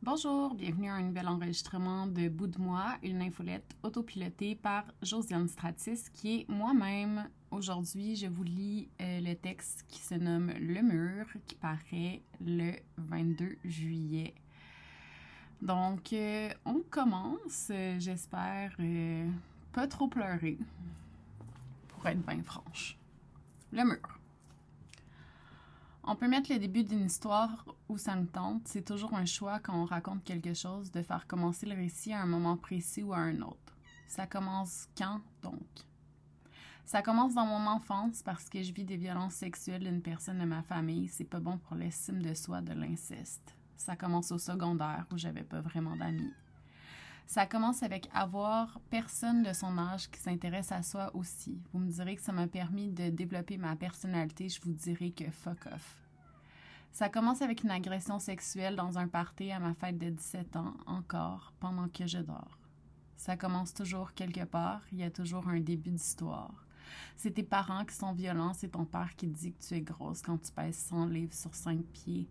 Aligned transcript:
Bonjour, 0.00 0.54
bienvenue 0.54 0.88
à 0.88 0.94
un 0.94 1.02
nouvel 1.02 1.26
enregistrement 1.26 2.06
de 2.06 2.28
Bout 2.28 2.46
de 2.46 2.60
moi, 2.60 2.96
une 3.02 3.20
infolette 3.20 3.74
autopilotée 3.82 4.54
par 4.54 4.84
Josiane 5.02 5.48
Stratis, 5.48 6.08
qui 6.14 6.40
est 6.40 6.48
moi-même. 6.48 7.28
Aujourd'hui, 7.50 8.14
je 8.14 8.28
vous 8.28 8.44
lis 8.44 8.88
euh, 9.00 9.20
le 9.20 9.34
texte 9.34 9.84
qui 9.88 9.98
se 9.98 10.14
nomme 10.14 10.52
Le 10.60 10.82
mur, 10.82 11.26
qui 11.48 11.56
paraît 11.56 12.22
le 12.40 12.74
22 12.96 13.56
juillet. 13.64 14.34
Donc, 15.60 16.12
euh, 16.12 16.48
on 16.64 16.80
commence, 16.88 17.68
euh, 17.72 17.96
j'espère 17.98 18.76
pas 19.72 19.88
trop 19.88 20.06
pleurer, 20.06 20.58
pour 21.88 22.06
être 22.06 22.24
bien 22.24 22.42
franche. 22.44 22.96
Le 23.72 23.82
mur. 23.82 24.17
On 26.10 26.16
peut 26.16 26.26
mettre 26.26 26.50
le 26.50 26.58
début 26.58 26.84
d'une 26.84 27.04
histoire 27.04 27.66
où 27.90 27.98
ça 27.98 28.16
nous 28.16 28.24
tente. 28.24 28.66
C'est 28.66 28.84
toujours 28.84 29.12
un 29.12 29.26
choix 29.26 29.58
quand 29.58 29.78
on 29.78 29.84
raconte 29.84 30.24
quelque 30.24 30.54
chose 30.54 30.90
de 30.90 31.02
faire 31.02 31.26
commencer 31.26 31.66
le 31.66 31.76
récit 31.76 32.14
à 32.14 32.22
un 32.22 32.26
moment 32.26 32.56
précis 32.56 33.02
ou 33.02 33.12
à 33.12 33.18
un 33.18 33.42
autre. 33.42 33.76
Ça 34.06 34.26
commence 34.26 34.88
quand, 34.96 35.20
donc? 35.42 35.60
Ça 36.86 37.02
commence 37.02 37.34
dans 37.34 37.44
mon 37.44 37.66
enfance 37.66 38.22
parce 38.22 38.48
que 38.48 38.62
je 38.62 38.72
vis 38.72 38.84
des 38.84 38.96
violences 38.96 39.34
sexuelles 39.34 39.84
d'une 39.84 40.00
personne 40.00 40.38
de 40.38 40.46
ma 40.46 40.62
famille. 40.62 41.08
C'est 41.08 41.24
pas 41.24 41.40
bon 41.40 41.58
pour 41.58 41.76
l'estime 41.76 42.22
de 42.22 42.32
soi 42.32 42.62
de 42.62 42.72
l'inceste. 42.72 43.54
Ça 43.76 43.94
commence 43.94 44.32
au 44.32 44.38
secondaire 44.38 45.04
où 45.12 45.18
j'avais 45.18 45.44
pas 45.44 45.60
vraiment 45.60 45.94
d'amis. 45.94 46.32
Ça 47.26 47.44
commence 47.44 47.82
avec 47.82 48.08
avoir 48.14 48.80
personne 48.88 49.42
de 49.42 49.52
son 49.52 49.76
âge 49.76 50.10
qui 50.10 50.18
s'intéresse 50.18 50.72
à 50.72 50.82
soi 50.82 51.14
aussi. 51.14 51.60
Vous 51.74 51.78
me 51.78 51.90
direz 51.90 52.16
que 52.16 52.22
ça 52.22 52.32
m'a 52.32 52.46
permis 52.46 52.88
de 52.88 53.10
développer 53.10 53.58
ma 53.58 53.76
personnalité, 53.76 54.48
je 54.48 54.62
vous 54.62 54.72
dirai 54.72 55.10
que 55.10 55.30
fuck 55.30 55.66
off. 55.66 56.07
Ça 56.92 57.08
commence 57.08 57.42
avec 57.42 57.62
une 57.62 57.70
agression 57.70 58.18
sexuelle 58.18 58.76
dans 58.76 58.98
un 58.98 59.08
party 59.08 59.52
à 59.52 59.60
ma 59.60 59.74
fête 59.74 59.98
de 59.98 60.10
17 60.10 60.56
ans, 60.56 60.74
encore, 60.86 61.52
pendant 61.60 61.88
que 61.88 62.06
je 62.06 62.18
dors. 62.18 62.58
Ça 63.16 63.36
commence 63.36 63.74
toujours 63.74 64.14
quelque 64.14 64.44
part, 64.44 64.82
il 64.92 64.98
y 64.98 65.02
a 65.02 65.10
toujours 65.10 65.48
un 65.48 65.60
début 65.60 65.90
d'histoire. 65.90 66.66
C'est 67.16 67.32
tes 67.32 67.42
parents 67.42 67.84
qui 67.84 67.94
sont 67.94 68.12
violents, 68.12 68.54
c'est 68.54 68.70
ton 68.70 68.84
père 68.84 69.14
qui 69.16 69.26
dit 69.26 69.52
que 69.52 69.62
tu 69.62 69.74
es 69.74 69.80
grosse 69.80 70.22
quand 70.22 70.38
tu 70.38 70.52
pèses 70.52 70.76
100 70.76 71.06
livres 71.06 71.34
sur 71.34 71.54
5 71.54 71.82
pieds. 71.92 72.28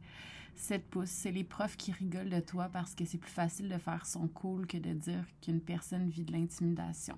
7 0.55 0.89
pouces, 0.89 1.09
c'est 1.09 1.31
les 1.31 1.43
profs 1.43 1.77
qui 1.77 1.91
rigolent 1.91 2.29
de 2.29 2.39
toi 2.39 2.69
parce 2.69 2.95
que 2.95 3.05
c'est 3.05 3.19
plus 3.19 3.31
facile 3.31 3.69
de 3.69 3.77
faire 3.77 4.05
son 4.05 4.27
cool 4.27 4.65
que 4.65 4.77
de 4.77 4.93
dire 4.93 5.25
qu'une 5.41 5.61
personne 5.61 6.09
vit 6.09 6.25
de 6.25 6.31
l'intimidation. 6.31 7.17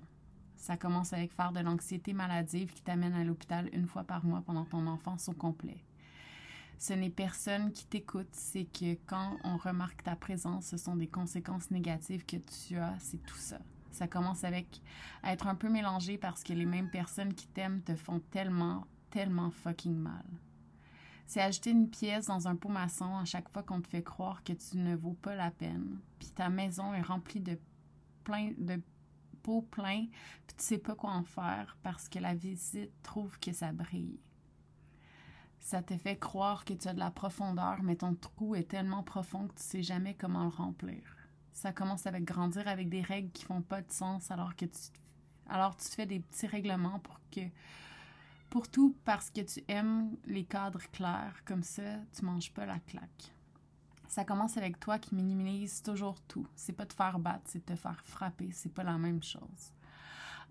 Ça 0.56 0.76
commence 0.76 1.14
avec 1.14 1.32
faire 1.32 1.52
de 1.52 1.60
l'anxiété 1.60 2.12
maladive 2.12 2.72
qui 2.74 2.82
t'amène 2.82 3.14
à 3.14 3.24
l'hôpital 3.24 3.70
une 3.72 3.86
fois 3.86 4.04
par 4.04 4.26
mois 4.26 4.42
pendant 4.42 4.66
ton 4.66 4.86
enfance 4.86 5.28
au 5.28 5.32
complet. 5.32 5.82
Ce 6.80 6.94
n'est 6.94 7.10
personne 7.10 7.72
qui 7.72 7.84
t'écoute, 7.84 8.30
c'est 8.32 8.64
que 8.64 8.94
quand 9.06 9.36
on 9.44 9.58
remarque 9.58 10.02
ta 10.02 10.16
présence, 10.16 10.64
ce 10.64 10.78
sont 10.78 10.96
des 10.96 11.08
conséquences 11.08 11.70
négatives 11.70 12.24
que 12.24 12.38
tu 12.38 12.78
as, 12.78 12.98
c'est 13.00 13.22
tout 13.22 13.36
ça. 13.36 13.58
Ça 13.90 14.08
commence 14.08 14.44
avec 14.44 14.80
être 15.22 15.46
un 15.46 15.54
peu 15.56 15.68
mélangé 15.68 16.16
parce 16.16 16.42
que 16.42 16.54
les 16.54 16.64
mêmes 16.64 16.88
personnes 16.88 17.34
qui 17.34 17.48
t'aiment 17.48 17.82
te 17.82 17.94
font 17.94 18.20
tellement, 18.30 18.86
tellement 19.10 19.50
fucking 19.50 19.94
mal. 19.94 20.24
C'est 21.26 21.42
ajouter 21.42 21.72
une 21.72 21.90
pièce 21.90 22.28
dans 22.28 22.48
un 22.48 22.56
pot 22.56 22.70
maçon 22.70 23.14
à 23.18 23.26
chaque 23.26 23.50
fois 23.50 23.62
qu'on 23.62 23.82
te 23.82 23.88
fait 23.88 24.02
croire 24.02 24.42
que 24.42 24.54
tu 24.54 24.78
ne 24.78 24.96
vaux 24.96 25.18
pas 25.20 25.34
la 25.34 25.50
peine. 25.50 25.98
Puis 26.18 26.30
ta 26.30 26.48
maison 26.48 26.94
est 26.94 27.02
remplie 27.02 27.40
de 27.40 27.58
plein 28.24 28.52
de 28.56 28.80
pots 29.42 29.68
pleins, 29.70 30.06
puis 30.46 30.56
tu 30.56 30.64
sais 30.64 30.78
pas 30.78 30.94
quoi 30.94 31.10
en 31.10 31.24
faire 31.24 31.76
parce 31.82 32.08
que 32.08 32.18
la 32.18 32.34
visite 32.34 32.90
trouve 33.02 33.38
que 33.38 33.52
ça 33.52 33.70
brille. 33.70 34.18
Ça 35.60 35.82
te 35.82 35.96
fait 35.96 36.16
croire 36.16 36.64
que 36.64 36.74
tu 36.74 36.88
as 36.88 36.94
de 36.94 36.98
la 36.98 37.10
profondeur, 37.10 37.82
mais 37.82 37.96
ton 37.96 38.14
trou 38.14 38.54
est 38.54 38.68
tellement 38.68 39.02
profond 39.02 39.46
que 39.46 39.54
tu 39.54 39.62
sais 39.62 39.82
jamais 39.82 40.14
comment 40.14 40.44
le 40.44 40.48
remplir. 40.48 41.02
Ça 41.52 41.72
commence 41.72 42.06
avec 42.06 42.24
grandir 42.24 42.66
avec 42.66 42.88
des 42.88 43.02
règles 43.02 43.30
qui 43.30 43.44
font 43.44 43.62
pas 43.62 43.82
de 43.82 43.92
sens 43.92 44.30
alors 44.30 44.56
que 44.56 44.64
tu 44.64 44.78
alors 45.48 45.76
tu 45.76 45.88
te 45.88 45.94
fais 45.94 46.06
des 46.06 46.20
petits 46.20 46.46
règlements 46.46 47.00
pour 47.00 47.20
que 47.30 47.40
pour 48.50 48.68
tout 48.68 48.96
parce 49.04 49.30
que 49.30 49.40
tu 49.40 49.62
aimes 49.68 50.16
les 50.26 50.44
cadres 50.44 50.82
clairs, 50.92 51.42
comme 51.44 51.62
ça, 51.62 51.98
tu 52.12 52.24
manges 52.24 52.52
pas 52.52 52.66
la 52.66 52.80
claque. 52.80 53.32
Ça 54.08 54.24
commence 54.24 54.56
avec 54.56 54.80
toi 54.80 54.98
qui 54.98 55.14
minimise 55.14 55.82
toujours 55.82 56.20
tout. 56.22 56.46
C'est 56.56 56.72
pas 56.72 56.86
te 56.86 56.94
faire 56.94 57.20
battre, 57.20 57.44
c'est 57.44 57.64
te 57.64 57.76
faire 57.76 58.02
frapper. 58.04 58.50
C'est 58.50 58.74
pas 58.74 58.82
la 58.82 58.98
même 58.98 59.22
chose. 59.22 59.72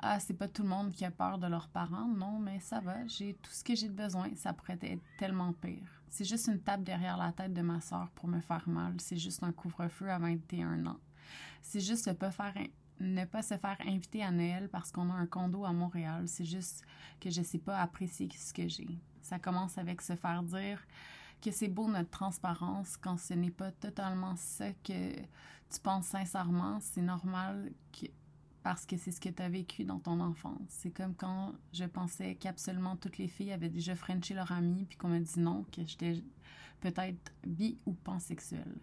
Ah, 0.01 0.19
c'est 0.19 0.33
pas 0.33 0.47
tout 0.47 0.63
le 0.63 0.69
monde 0.69 0.91
qui 0.91 1.03
a 1.03 1.11
peur 1.11 1.37
de 1.37 1.47
leurs 1.47 1.67
parents. 1.67 2.07
Non, 2.07 2.39
mais 2.39 2.59
ça 2.61 2.79
va, 2.79 3.05
j'ai 3.07 3.33
tout 3.33 3.51
ce 3.51 3.63
que 3.63 3.75
j'ai 3.75 3.89
de 3.89 3.93
besoin. 3.93 4.29
Ça 4.35 4.53
pourrait 4.53 4.79
être 4.81 5.03
tellement 5.17 5.51
pire. 5.53 6.01
C'est 6.09 6.25
juste 6.25 6.47
une 6.47 6.59
table 6.59 6.83
derrière 6.83 7.17
la 7.17 7.33
tête 7.33 7.53
de 7.53 7.61
ma 7.61 7.81
soeur 7.81 8.09
pour 8.15 8.27
me 8.27 8.39
faire 8.39 8.67
mal. 8.67 8.95
C'est 8.99 9.17
juste 9.17 9.43
un 9.43 9.51
couvre-feu 9.51 10.09
à 10.09 10.17
21 10.17 10.85
ans. 10.85 10.99
C'est 11.61 11.81
juste 11.81 12.07
ne 12.07 12.13
pas 12.13 12.31
pas 13.25 13.41
se 13.41 13.57
faire 13.57 13.77
inviter 13.85 14.23
à 14.23 14.31
Noël 14.31 14.69
parce 14.69 14.91
qu'on 14.91 15.09
a 15.09 15.13
un 15.13 15.27
condo 15.27 15.65
à 15.65 15.73
Montréal. 15.73 16.27
C'est 16.27 16.45
juste 16.45 16.83
que 17.19 17.29
je 17.29 17.39
ne 17.39 17.45
sais 17.45 17.59
pas 17.59 17.79
apprécier 17.79 18.29
ce 18.35 18.53
que 18.53 18.67
j'ai. 18.67 18.87
Ça 19.21 19.37
commence 19.37 19.77
avec 19.77 20.01
se 20.01 20.16
faire 20.16 20.43
dire 20.43 20.81
que 21.41 21.51
c'est 21.51 21.67
beau 21.67 21.87
notre 21.87 22.09
transparence 22.09 22.97
quand 22.97 23.17
ce 23.17 23.33
n'est 23.33 23.51
pas 23.51 23.71
totalement 23.71 24.35
ça 24.35 24.71
que 24.83 25.16
tu 25.16 25.79
penses 25.83 26.07
sincèrement. 26.07 26.79
C'est 26.81 27.01
normal 27.01 27.71
que, 27.91 28.07
parce 28.64 28.86
que 28.86 28.97
c'est 28.97 29.12
ce 29.12 29.22
que 29.22 29.30
tu 29.30 29.42
as 29.42 29.50
vécu 29.50 29.84
dans 29.84 30.00
ton 30.00 30.20
enfance. 30.20 30.59
C'est 30.68 30.92
comme 30.92 31.16
quand 31.16 31.53
je 31.74 31.86
pensais 31.86 32.36
qu'absolument 32.36 32.96
toutes 32.96 33.18
les 33.18 33.28
filles 33.28 33.52
avaient 33.52 33.70
déjà 33.70 33.96
frenché 33.96 34.34
leur 34.34 34.52
ami 34.52 34.86
puis 34.86 34.97
qu'on 34.97 35.09
m'a 35.09 35.20
dit 35.20 35.40
non, 35.40 35.66
que 35.72 35.86
j'étais 35.86 36.22
peut-être 36.81 37.31
bi 37.46 37.78
ou 37.86 37.94
pansexuelle. 37.94 38.75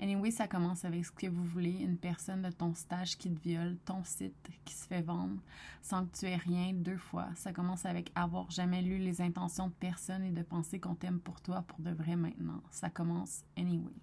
Anyway, 0.00 0.32
ça 0.32 0.48
commence 0.48 0.84
avec 0.84 1.06
ce 1.06 1.12
que 1.12 1.28
vous 1.28 1.44
voulez, 1.44 1.70
une 1.70 1.96
personne 1.96 2.42
de 2.42 2.50
ton 2.50 2.74
stage 2.74 3.16
qui 3.16 3.30
te 3.30 3.40
viole, 3.40 3.76
ton 3.84 4.02
site 4.02 4.50
qui 4.64 4.74
se 4.74 4.86
fait 4.86 5.02
vendre 5.02 5.40
sans 5.82 6.04
que 6.04 6.18
tu 6.18 6.26
aies 6.26 6.36
rien 6.36 6.72
deux 6.72 6.96
fois. 6.96 7.28
Ça 7.36 7.52
commence 7.52 7.86
avec 7.86 8.10
avoir 8.16 8.50
jamais 8.50 8.82
lu 8.82 8.98
les 8.98 9.20
intentions 9.20 9.68
de 9.68 9.72
personne 9.74 10.24
et 10.24 10.32
de 10.32 10.42
penser 10.42 10.80
qu'on 10.80 10.96
t'aime 10.96 11.20
pour 11.20 11.40
toi 11.40 11.62
pour 11.62 11.78
de 11.78 11.92
vrai 11.92 12.16
maintenant. 12.16 12.60
Ça 12.70 12.90
commence 12.90 13.44
anyway. 13.56 13.94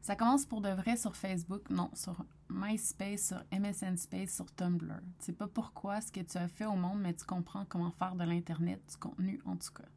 Ça 0.00 0.16
commence 0.16 0.46
pour 0.46 0.62
de 0.62 0.70
vrai 0.70 0.96
sur 0.96 1.14
Facebook, 1.14 1.68
non, 1.70 1.90
sur 1.94 2.24
MySpace, 2.52 3.28
sur 3.28 3.42
MSN 3.52 3.96
Space, 3.96 4.34
sur 4.34 4.52
Tumblr. 4.54 5.00
Tu 5.18 5.26
sais 5.26 5.32
pas 5.32 5.48
pourquoi 5.48 6.00
ce 6.00 6.12
que 6.12 6.20
tu 6.20 6.38
as 6.38 6.48
fait 6.48 6.66
au 6.66 6.76
monde, 6.76 7.00
mais 7.00 7.14
tu 7.14 7.24
comprends 7.24 7.64
comment 7.64 7.90
faire 7.92 8.14
de 8.14 8.24
l'Internet 8.24 8.80
du 8.88 8.96
contenu 8.96 9.40
en 9.44 9.56
tout 9.56 9.72
cas 9.72 9.88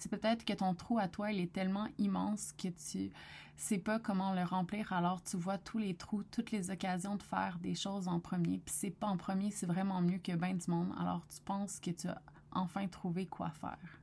c'est 0.00 0.08
peut-être 0.08 0.44
que 0.44 0.54
ton 0.54 0.74
trou 0.74 0.98
à 0.98 1.08
toi, 1.08 1.30
il 1.30 1.40
est 1.40 1.52
tellement 1.52 1.86
immense 1.98 2.52
que 2.52 2.68
tu 2.68 3.12
sais 3.56 3.78
pas 3.78 3.98
comment 3.98 4.32
le 4.32 4.42
remplir, 4.42 4.92
alors 4.94 5.22
tu 5.22 5.36
vois 5.36 5.58
tous 5.58 5.76
les 5.76 5.94
trous, 5.94 6.22
toutes 6.22 6.50
les 6.50 6.70
occasions 6.70 7.16
de 7.16 7.22
faire 7.22 7.58
des 7.60 7.74
choses 7.74 8.08
en 8.08 8.18
premier. 8.18 8.58
Puis 8.64 8.74
c'est 8.74 8.90
pas 8.90 9.08
en 9.08 9.18
premier, 9.18 9.50
c'est 9.50 9.66
vraiment 9.66 10.00
mieux 10.00 10.18
que 10.18 10.32
bien 10.32 10.54
du 10.54 10.70
monde, 10.70 10.92
alors 10.98 11.26
tu 11.28 11.40
penses 11.42 11.78
que 11.78 11.90
tu 11.90 12.08
as 12.08 12.20
enfin 12.50 12.88
trouvé 12.88 13.26
quoi 13.26 13.50
faire. 13.50 13.99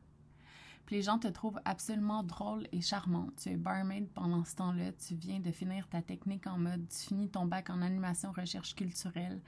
Les 0.89 1.01
gens 1.01 1.19
te 1.19 1.27
trouvent 1.27 1.59
absolument 1.65 2.23
drôle 2.23 2.65
et 2.71 2.79
charmante. 2.79 3.35
Tu 3.41 3.49
es 3.49 3.57
barmaid 3.57 4.07
pendant 4.13 4.45
ce 4.45 4.55
temps-là, 4.55 4.93
tu 4.93 5.15
viens 5.15 5.41
de 5.41 5.51
finir 5.51 5.85
ta 5.89 6.01
technique 6.01 6.47
en 6.47 6.57
mode, 6.57 6.87
tu 6.87 7.07
finis 7.07 7.29
ton 7.29 7.45
bac 7.45 7.69
en 7.69 7.81
animation 7.81 8.31
recherche 8.31 8.73
culturelle. 8.73 9.41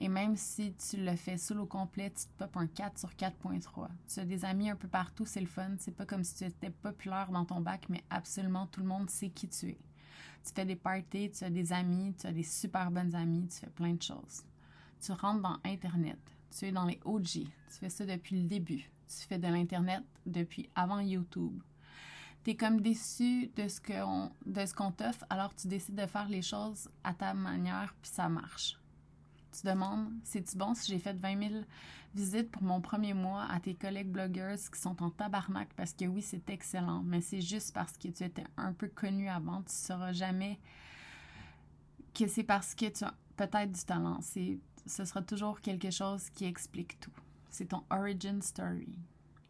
Et 0.00 0.08
même 0.08 0.34
si 0.34 0.74
tu 0.74 0.96
le 0.96 1.14
fais 1.14 1.36
au 1.52 1.66
complet, 1.66 2.10
tu 2.10 2.24
te 2.24 2.32
popes 2.38 2.56
un 2.56 2.66
4 2.66 2.98
sur 2.98 3.10
4.3. 3.10 3.86
Tu 4.12 4.18
as 4.18 4.24
des 4.24 4.44
amis 4.44 4.68
un 4.68 4.74
peu 4.74 4.88
partout, 4.88 5.24
c'est 5.24 5.40
le 5.40 5.46
fun. 5.46 5.76
C'est 5.78 5.94
pas 5.94 6.06
comme 6.06 6.24
si 6.24 6.34
tu 6.34 6.44
étais 6.44 6.70
populaire 6.70 7.30
dans 7.30 7.44
ton 7.44 7.60
bac, 7.60 7.86
mais 7.88 8.02
absolument 8.10 8.66
tout 8.66 8.80
le 8.80 8.86
monde 8.86 9.08
sait 9.10 9.30
qui 9.30 9.46
tu 9.46 9.68
es. 9.68 9.78
Tu 10.44 10.52
fais 10.52 10.64
des 10.64 10.74
parties, 10.74 11.30
tu 11.30 11.44
as 11.44 11.50
des 11.50 11.72
amis, 11.72 12.14
tu 12.18 12.26
as 12.26 12.32
des 12.32 12.42
super 12.42 12.90
bonnes 12.90 13.14
amies, 13.14 13.46
tu 13.46 13.58
fais 13.58 13.70
plein 13.70 13.94
de 13.94 14.02
choses. 14.02 14.42
Tu 15.00 15.12
rentres 15.12 15.42
dans 15.42 15.58
Internet. 15.64 16.18
Tu 16.50 16.64
es 16.64 16.72
dans 16.72 16.86
les 16.86 16.98
OG. 17.04 17.24
Tu 17.24 17.48
fais 17.68 17.90
ça 17.90 18.04
depuis 18.04 18.42
le 18.42 18.48
début 18.48 18.90
tu 19.10 19.26
fais 19.26 19.38
de 19.38 19.48
l'Internet 19.48 20.04
depuis 20.26 20.70
avant 20.74 21.00
YouTube. 21.00 21.60
Tu 22.44 22.50
es 22.50 22.56
comme 22.56 22.80
déçu 22.80 23.48
de 23.56 23.68
ce 23.68 23.80
qu'on 23.80 24.30
qu'on 24.76 24.92
t'offre, 24.92 25.24
alors 25.28 25.54
tu 25.54 25.68
décides 25.68 25.96
de 25.96 26.06
faire 26.06 26.28
les 26.28 26.42
choses 26.42 26.88
à 27.04 27.12
ta 27.12 27.34
manière, 27.34 27.94
puis 28.00 28.10
ça 28.10 28.28
marche. 28.28 28.78
Tu 29.52 29.66
demandes, 29.66 30.10
c'est-tu 30.24 30.56
bon 30.56 30.74
si 30.74 30.92
j'ai 30.92 30.98
fait 30.98 31.12
20 31.12 31.48
000 31.48 31.64
visites 32.14 32.50
pour 32.50 32.62
mon 32.62 32.80
premier 32.80 33.14
mois 33.14 33.46
à 33.50 33.58
tes 33.60 33.74
collègues 33.74 34.10
blogueurs 34.10 34.56
qui 34.72 34.80
sont 34.80 35.02
en 35.02 35.10
tabarnak? 35.10 35.68
Parce 35.74 35.92
que 35.92 36.04
oui, 36.04 36.22
c'est 36.22 36.48
excellent, 36.48 37.02
mais 37.02 37.20
c'est 37.20 37.40
juste 37.40 37.74
parce 37.74 37.96
que 37.98 38.08
tu 38.08 38.22
étais 38.22 38.46
un 38.56 38.72
peu 38.72 38.88
connu 38.88 39.28
avant. 39.28 39.62
Tu 39.62 39.72
ne 39.72 39.86
sauras 39.86 40.12
jamais 40.12 40.58
que 42.14 42.26
c'est 42.28 42.44
parce 42.44 42.74
que 42.74 42.86
tu 42.86 43.04
as 43.04 43.14
peut-être 43.36 43.72
du 43.72 43.84
talent. 43.84 44.20
Ce 44.22 45.04
sera 45.04 45.20
toujours 45.20 45.60
quelque 45.60 45.90
chose 45.90 46.30
qui 46.30 46.44
explique 46.44 46.98
tout. 47.00 47.19
C'est 47.50 47.66
ton 47.66 47.82
origin 47.90 48.40
story. 48.40 48.96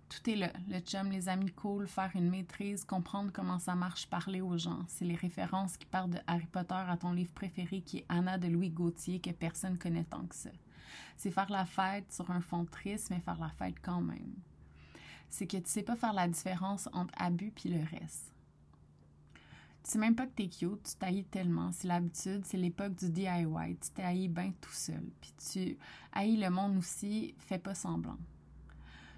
Tout 0.09 0.29
est 0.29 0.37
là. 0.37 0.51
Le 0.69 0.81
chum, 0.81 1.11
les 1.11 1.29
amis 1.29 1.53
cool, 1.53 1.87
faire 1.87 2.11
une 2.15 2.31
maîtrise, 2.31 2.85
comprendre 2.85 3.31
comment 3.33 3.59
ça 3.59 3.75
marche, 3.75 4.09
parler 4.09 4.41
aux 4.41 4.57
gens. 4.57 4.85
C'est 4.89 5.05
les 5.05 5.15
références 5.15 5.77
qui 5.77 5.87
partent 5.87 6.11
de 6.11 6.19
Harry 6.27 6.47
Potter 6.47 6.75
à 6.75 6.97
ton 6.97 7.13
livre 7.13 7.33
préféré 7.33 7.83
qui 7.83 7.99
est 7.99 8.07
Anna 8.09 8.39
de 8.39 8.49
Louis 8.49 8.71
Gauthier 8.71 9.21
que 9.21 9.31
personne 9.31 9.79
connaît 9.79 10.05
tant 10.05 10.25
que 10.25 10.35
ça. 10.35 10.51
C'est 11.17 11.31
faire 11.31 11.51
la 11.51 11.67
fête 11.67 12.11
sur 12.11 12.31
un 12.31 12.41
fond 12.41 12.65
triste, 12.65 13.11
mais 13.11 13.21
faire 13.21 13.39
la 13.39 13.51
fête 13.51 13.77
quand 13.83 14.01
même. 14.01 14.35
C'est 15.29 15.47
que 15.47 15.59
tu 15.59 15.69
sais 15.69 15.83
pas 15.83 15.95
faire 15.95 16.15
la 16.15 16.27
différence 16.27 16.89
entre 16.93 17.15
abus 17.19 17.53
puis 17.55 17.69
le 17.69 17.85
reste. 17.85 18.33
Tu 19.83 19.93
sais 19.93 19.99
même 19.99 20.15
pas 20.15 20.27
que 20.27 20.33
t'es 20.33 20.49
cute, 20.49 20.83
tu 20.83 20.95
t'haïs 20.99 21.25
tellement. 21.25 21.73
C'est 21.73 21.89
l'habitude, 21.89 22.45
c'est 22.45 22.59
l'époque 22.59 22.95
du 22.95 23.09
DIY. 23.11 23.77
Tu 23.81 23.91
t'haïs 23.91 24.29
bien 24.29 24.53
tout 24.61 24.73
seul. 24.73 25.03
Puis 25.21 25.33
tu 25.53 25.79
haïs 26.13 26.37
le 26.37 26.51
monde 26.51 26.77
aussi, 26.77 27.35
fais 27.39 27.59
pas 27.59 27.75
semblant. 27.75 28.19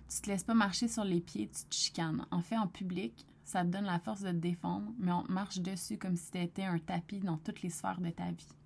Tu 0.08 0.20
te 0.20 0.30
laisses 0.30 0.44
pas 0.44 0.54
marcher 0.54 0.88
sur 0.88 1.04
les 1.04 1.20
pieds, 1.20 1.48
tu 1.48 1.64
te 1.64 1.74
chicanes. 1.74 2.26
En 2.30 2.42
fait, 2.42 2.58
en 2.58 2.68
public, 2.68 3.26
ça 3.44 3.62
te 3.64 3.68
donne 3.68 3.84
la 3.84 3.98
force 3.98 4.20
de 4.20 4.30
te 4.30 4.36
défendre, 4.36 4.92
mais 4.98 5.12
on 5.12 5.22
te 5.22 5.32
marche 5.32 5.58
dessus 5.58 5.98
comme 5.98 6.16
si 6.16 6.30
t'étais 6.30 6.64
un 6.64 6.78
tapis 6.78 7.20
dans 7.20 7.38
toutes 7.38 7.62
les 7.62 7.70
sphères 7.70 8.00
de 8.00 8.10
ta 8.10 8.30
vie. 8.30 8.56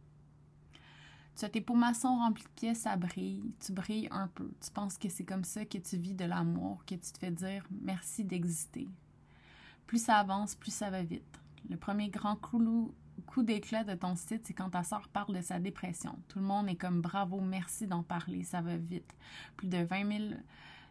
Tu 1.37 1.45
as 1.45 1.51
tes 1.51 1.61
peaux 1.61 1.75
remplis 1.75 2.45
de 2.45 2.49
pièces, 2.57 2.81
ça 2.81 2.97
brille. 2.97 3.45
Tu 3.61 3.73
brilles 3.73 4.09
un 4.11 4.27
peu. 4.29 4.51
Tu 4.61 4.71
penses 4.71 4.97
que 4.97 5.09
c'est 5.11 5.25
comme 5.25 5.45
ça 5.45 5.67
que 5.67 5.77
tu 5.77 5.99
vis 5.99 6.15
de 6.15 6.25
l'amour, 6.25 6.83
que 6.87 6.95
tu 6.95 7.13
te 7.13 7.19
fais 7.19 7.31
dire 7.31 7.67
merci 7.83 8.25
d'exister. 8.25 8.89
Plus 9.87 10.03
ça 10.03 10.17
avance, 10.17 10.55
plus 10.55 10.73
ça 10.73 10.89
va 10.89 11.03
vite. 11.03 11.41
Le 11.69 11.77
premier 11.77 12.09
grand 12.09 12.37
coup, 12.37 12.95
coup 13.27 13.43
d'éclat 13.43 13.85
de 13.85 13.95
ton 13.95 14.15
site, 14.15 14.47
c'est 14.47 14.55
quand 14.55 14.71
ta 14.71 14.85
soeur 14.85 15.09
parle 15.09 15.35
de 15.35 15.41
sa 15.41 15.59
dépression. 15.59 16.19
Tout 16.29 16.39
le 16.39 16.45
monde 16.45 16.69
est 16.69 16.77
comme 16.77 17.01
bravo, 17.01 17.41
merci 17.41 17.87
d'en 17.87 18.03
parler, 18.03 18.43
ça 18.43 18.61
va 18.61 18.77
vite. 18.77 19.15
Plus 19.57 19.69
de 19.69 19.79
20 19.79 20.19
000 20.19 20.41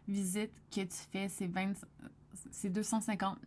visites 0.08 0.52
que 0.70 0.82
tu 0.82 0.96
fais, 1.10 1.28
c'est, 1.28 2.68
250 2.68 3.38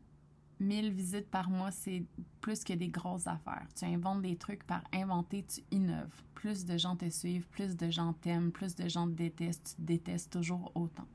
000 0.59 0.89
visites 0.89 1.29
par 1.29 1.49
mois, 1.49 1.71
c'est 1.71 2.03
plus 2.41 2.63
que 2.63 2.73
des 2.73 2.89
grosses 2.89 3.27
affaires. 3.27 3.67
Tu 3.75 3.85
inventes 3.85 4.21
des 4.21 4.35
trucs 4.35 4.63
par 4.63 4.81
inventer, 4.93 5.43
tu 5.43 5.61
innoves. 5.71 6.23
Plus 6.33 6.65
de 6.65 6.77
gens 6.77 6.95
te 6.95 7.09
suivent, 7.09 7.47
plus 7.49 7.75
de 7.75 7.89
gens 7.89 8.13
t'aiment, 8.13 8.51
plus 8.51 8.75
de 8.75 8.87
gens 8.89 9.07
te 9.07 9.13
détestent, 9.13 9.75
tu 9.75 9.75
te 9.75 9.81
détestes 9.81 10.31
toujours 10.31 10.71
autant. 10.75 11.07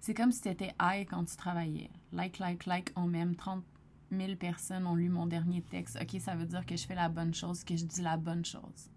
C'est 0.00 0.14
comme 0.14 0.32
si 0.32 0.42
tu 0.42 0.48
étais 0.48 0.74
high 0.80 1.06
quand 1.08 1.24
tu 1.24 1.36
travaillais. 1.36 1.90
Like, 2.12 2.38
like, 2.38 2.66
like, 2.66 2.92
on 2.96 3.06
m'aime. 3.06 3.34
30 3.34 3.62
000 4.10 4.36
personnes 4.36 4.86
ont 4.86 4.94
lu 4.94 5.08
mon 5.08 5.26
dernier 5.26 5.62
texte. 5.62 5.98
OK, 6.00 6.20
ça 6.20 6.34
veut 6.34 6.46
dire 6.46 6.64
que 6.64 6.76
je 6.76 6.86
fais 6.86 6.94
la 6.94 7.08
bonne 7.08 7.34
chose, 7.34 7.64
que 7.64 7.76
je 7.76 7.84
dis 7.84 8.02
la 8.02 8.16
bonne 8.16 8.44
chose. 8.44 8.90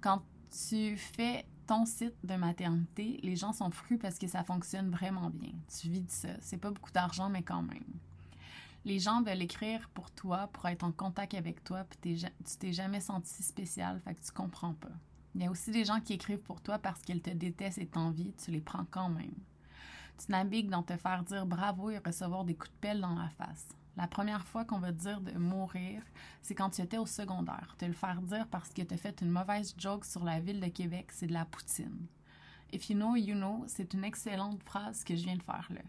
Quand 0.00 0.22
tu 0.68 0.96
fais 0.96 1.46
ton 1.66 1.84
site 1.84 2.14
de 2.24 2.34
maternité, 2.36 3.18
les 3.22 3.36
gens 3.36 3.52
sont 3.52 3.70
frus 3.70 3.98
parce 3.98 4.18
que 4.18 4.26
ça 4.26 4.44
fonctionne 4.44 4.90
vraiment 4.90 5.30
bien. 5.30 5.52
Tu 5.68 5.88
vis 5.88 6.02
de 6.02 6.10
ça. 6.10 6.28
C'est 6.40 6.58
pas 6.58 6.70
beaucoup 6.70 6.92
d'argent, 6.92 7.28
mais 7.28 7.42
quand 7.42 7.62
même. 7.62 7.84
Les 8.84 9.00
gens 9.00 9.22
veulent 9.22 9.42
écrire 9.42 9.90
pour 9.94 10.12
toi, 10.12 10.46
pour 10.52 10.66
être 10.68 10.84
en 10.84 10.92
contact 10.92 11.34
avec 11.34 11.64
toi, 11.64 11.84
puis 11.84 12.16
tu 12.16 12.56
t'es 12.58 12.72
jamais 12.72 13.00
senti 13.00 13.42
spécial, 13.42 14.00
fait 14.04 14.14
que 14.14 14.24
tu 14.24 14.30
comprends 14.30 14.74
pas. 14.74 14.92
Il 15.34 15.42
y 15.42 15.44
a 15.46 15.50
aussi 15.50 15.72
des 15.72 15.84
gens 15.84 16.00
qui 16.00 16.12
écrivent 16.12 16.38
pour 16.38 16.60
toi 16.60 16.78
parce 16.78 17.02
qu'ils 17.02 17.20
te 17.20 17.30
détestent 17.30 17.78
et 17.78 17.86
t'envient, 17.86 18.30
tu 18.42 18.52
les 18.52 18.60
prends 18.60 18.86
quand 18.88 19.08
même. 19.08 19.34
Tu 20.18 20.30
navigues 20.30 20.70
dans 20.70 20.84
te 20.84 20.96
faire 20.96 21.24
dire 21.24 21.46
bravo 21.46 21.90
et 21.90 21.98
recevoir 21.98 22.44
des 22.44 22.54
coups 22.54 22.70
de 22.70 22.76
pelle 22.80 23.00
dans 23.00 23.16
la 23.16 23.28
face. 23.30 23.66
La 23.96 24.06
première 24.06 24.46
fois 24.46 24.64
qu'on 24.64 24.78
va 24.78 24.92
te 24.92 24.98
dire 24.98 25.20
de 25.22 25.32
mourir, 25.32 26.02
c'est 26.42 26.54
quand 26.54 26.70
tu 26.70 26.82
étais 26.82 26.98
au 26.98 27.06
secondaire. 27.06 27.74
Te 27.78 27.86
le 27.86 27.94
faire 27.94 28.20
dire 28.20 28.46
parce 28.48 28.72
que 28.72 28.82
tu 28.82 28.92
as 28.92 28.98
fait 28.98 29.22
une 29.22 29.30
mauvaise 29.30 29.74
joke 29.78 30.04
sur 30.04 30.22
la 30.22 30.38
ville 30.38 30.60
de 30.60 30.68
Québec, 30.68 31.08
c'est 31.12 31.26
de 31.26 31.32
la 31.32 31.46
poutine. 31.46 32.06
If 32.72 32.90
you 32.90 32.96
know, 32.96 33.16
you 33.16 33.34
know, 33.34 33.64
c'est 33.68 33.94
une 33.94 34.04
excellente 34.04 34.62
phrase 34.64 35.02
que 35.02 35.16
je 35.16 35.24
viens 35.24 35.36
de 35.36 35.42
faire 35.42 35.66
là. 35.70 35.80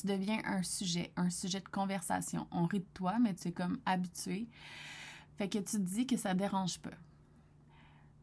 Tu 0.00 0.06
deviens 0.06 0.40
un 0.44 0.62
sujet, 0.62 1.12
un 1.16 1.30
sujet 1.30 1.60
de 1.60 1.68
conversation. 1.68 2.46
On 2.50 2.66
rit 2.66 2.80
de 2.80 2.86
toi, 2.94 3.18
mais 3.18 3.34
tu 3.34 3.48
es 3.48 3.52
comme 3.52 3.78
habitué. 3.86 4.48
Fait 5.36 5.48
que 5.48 5.58
tu 5.58 5.64
te 5.64 5.76
dis 5.78 6.06
que 6.06 6.16
ça 6.16 6.34
dérange 6.34 6.78
pas. 6.78 6.90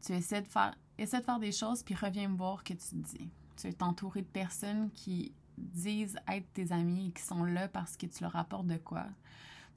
Tu 0.04 0.12
essaies 0.12 0.42
de 0.42 0.48
faire, 0.48 0.74
essaies 0.98 1.20
de 1.20 1.24
faire 1.24 1.38
des 1.38 1.52
choses, 1.52 1.82
puis 1.82 1.94
reviens 1.94 2.28
me 2.28 2.36
voir 2.36 2.64
que 2.64 2.72
tu 2.74 2.88
te 2.88 2.94
dis. 2.94 3.30
Tu 3.56 3.68
es 3.68 3.82
entouré 3.82 4.22
de 4.22 4.26
personnes 4.26 4.90
qui 4.92 5.32
disent 5.56 6.18
être 6.28 6.52
tes 6.52 6.72
amis 6.72 7.08
et 7.08 7.12
qui 7.12 7.22
sont 7.22 7.44
là 7.44 7.68
parce 7.68 7.96
que 7.96 8.06
tu 8.06 8.22
leur 8.22 8.36
apportes 8.36 8.66
de 8.66 8.76
quoi. 8.76 9.06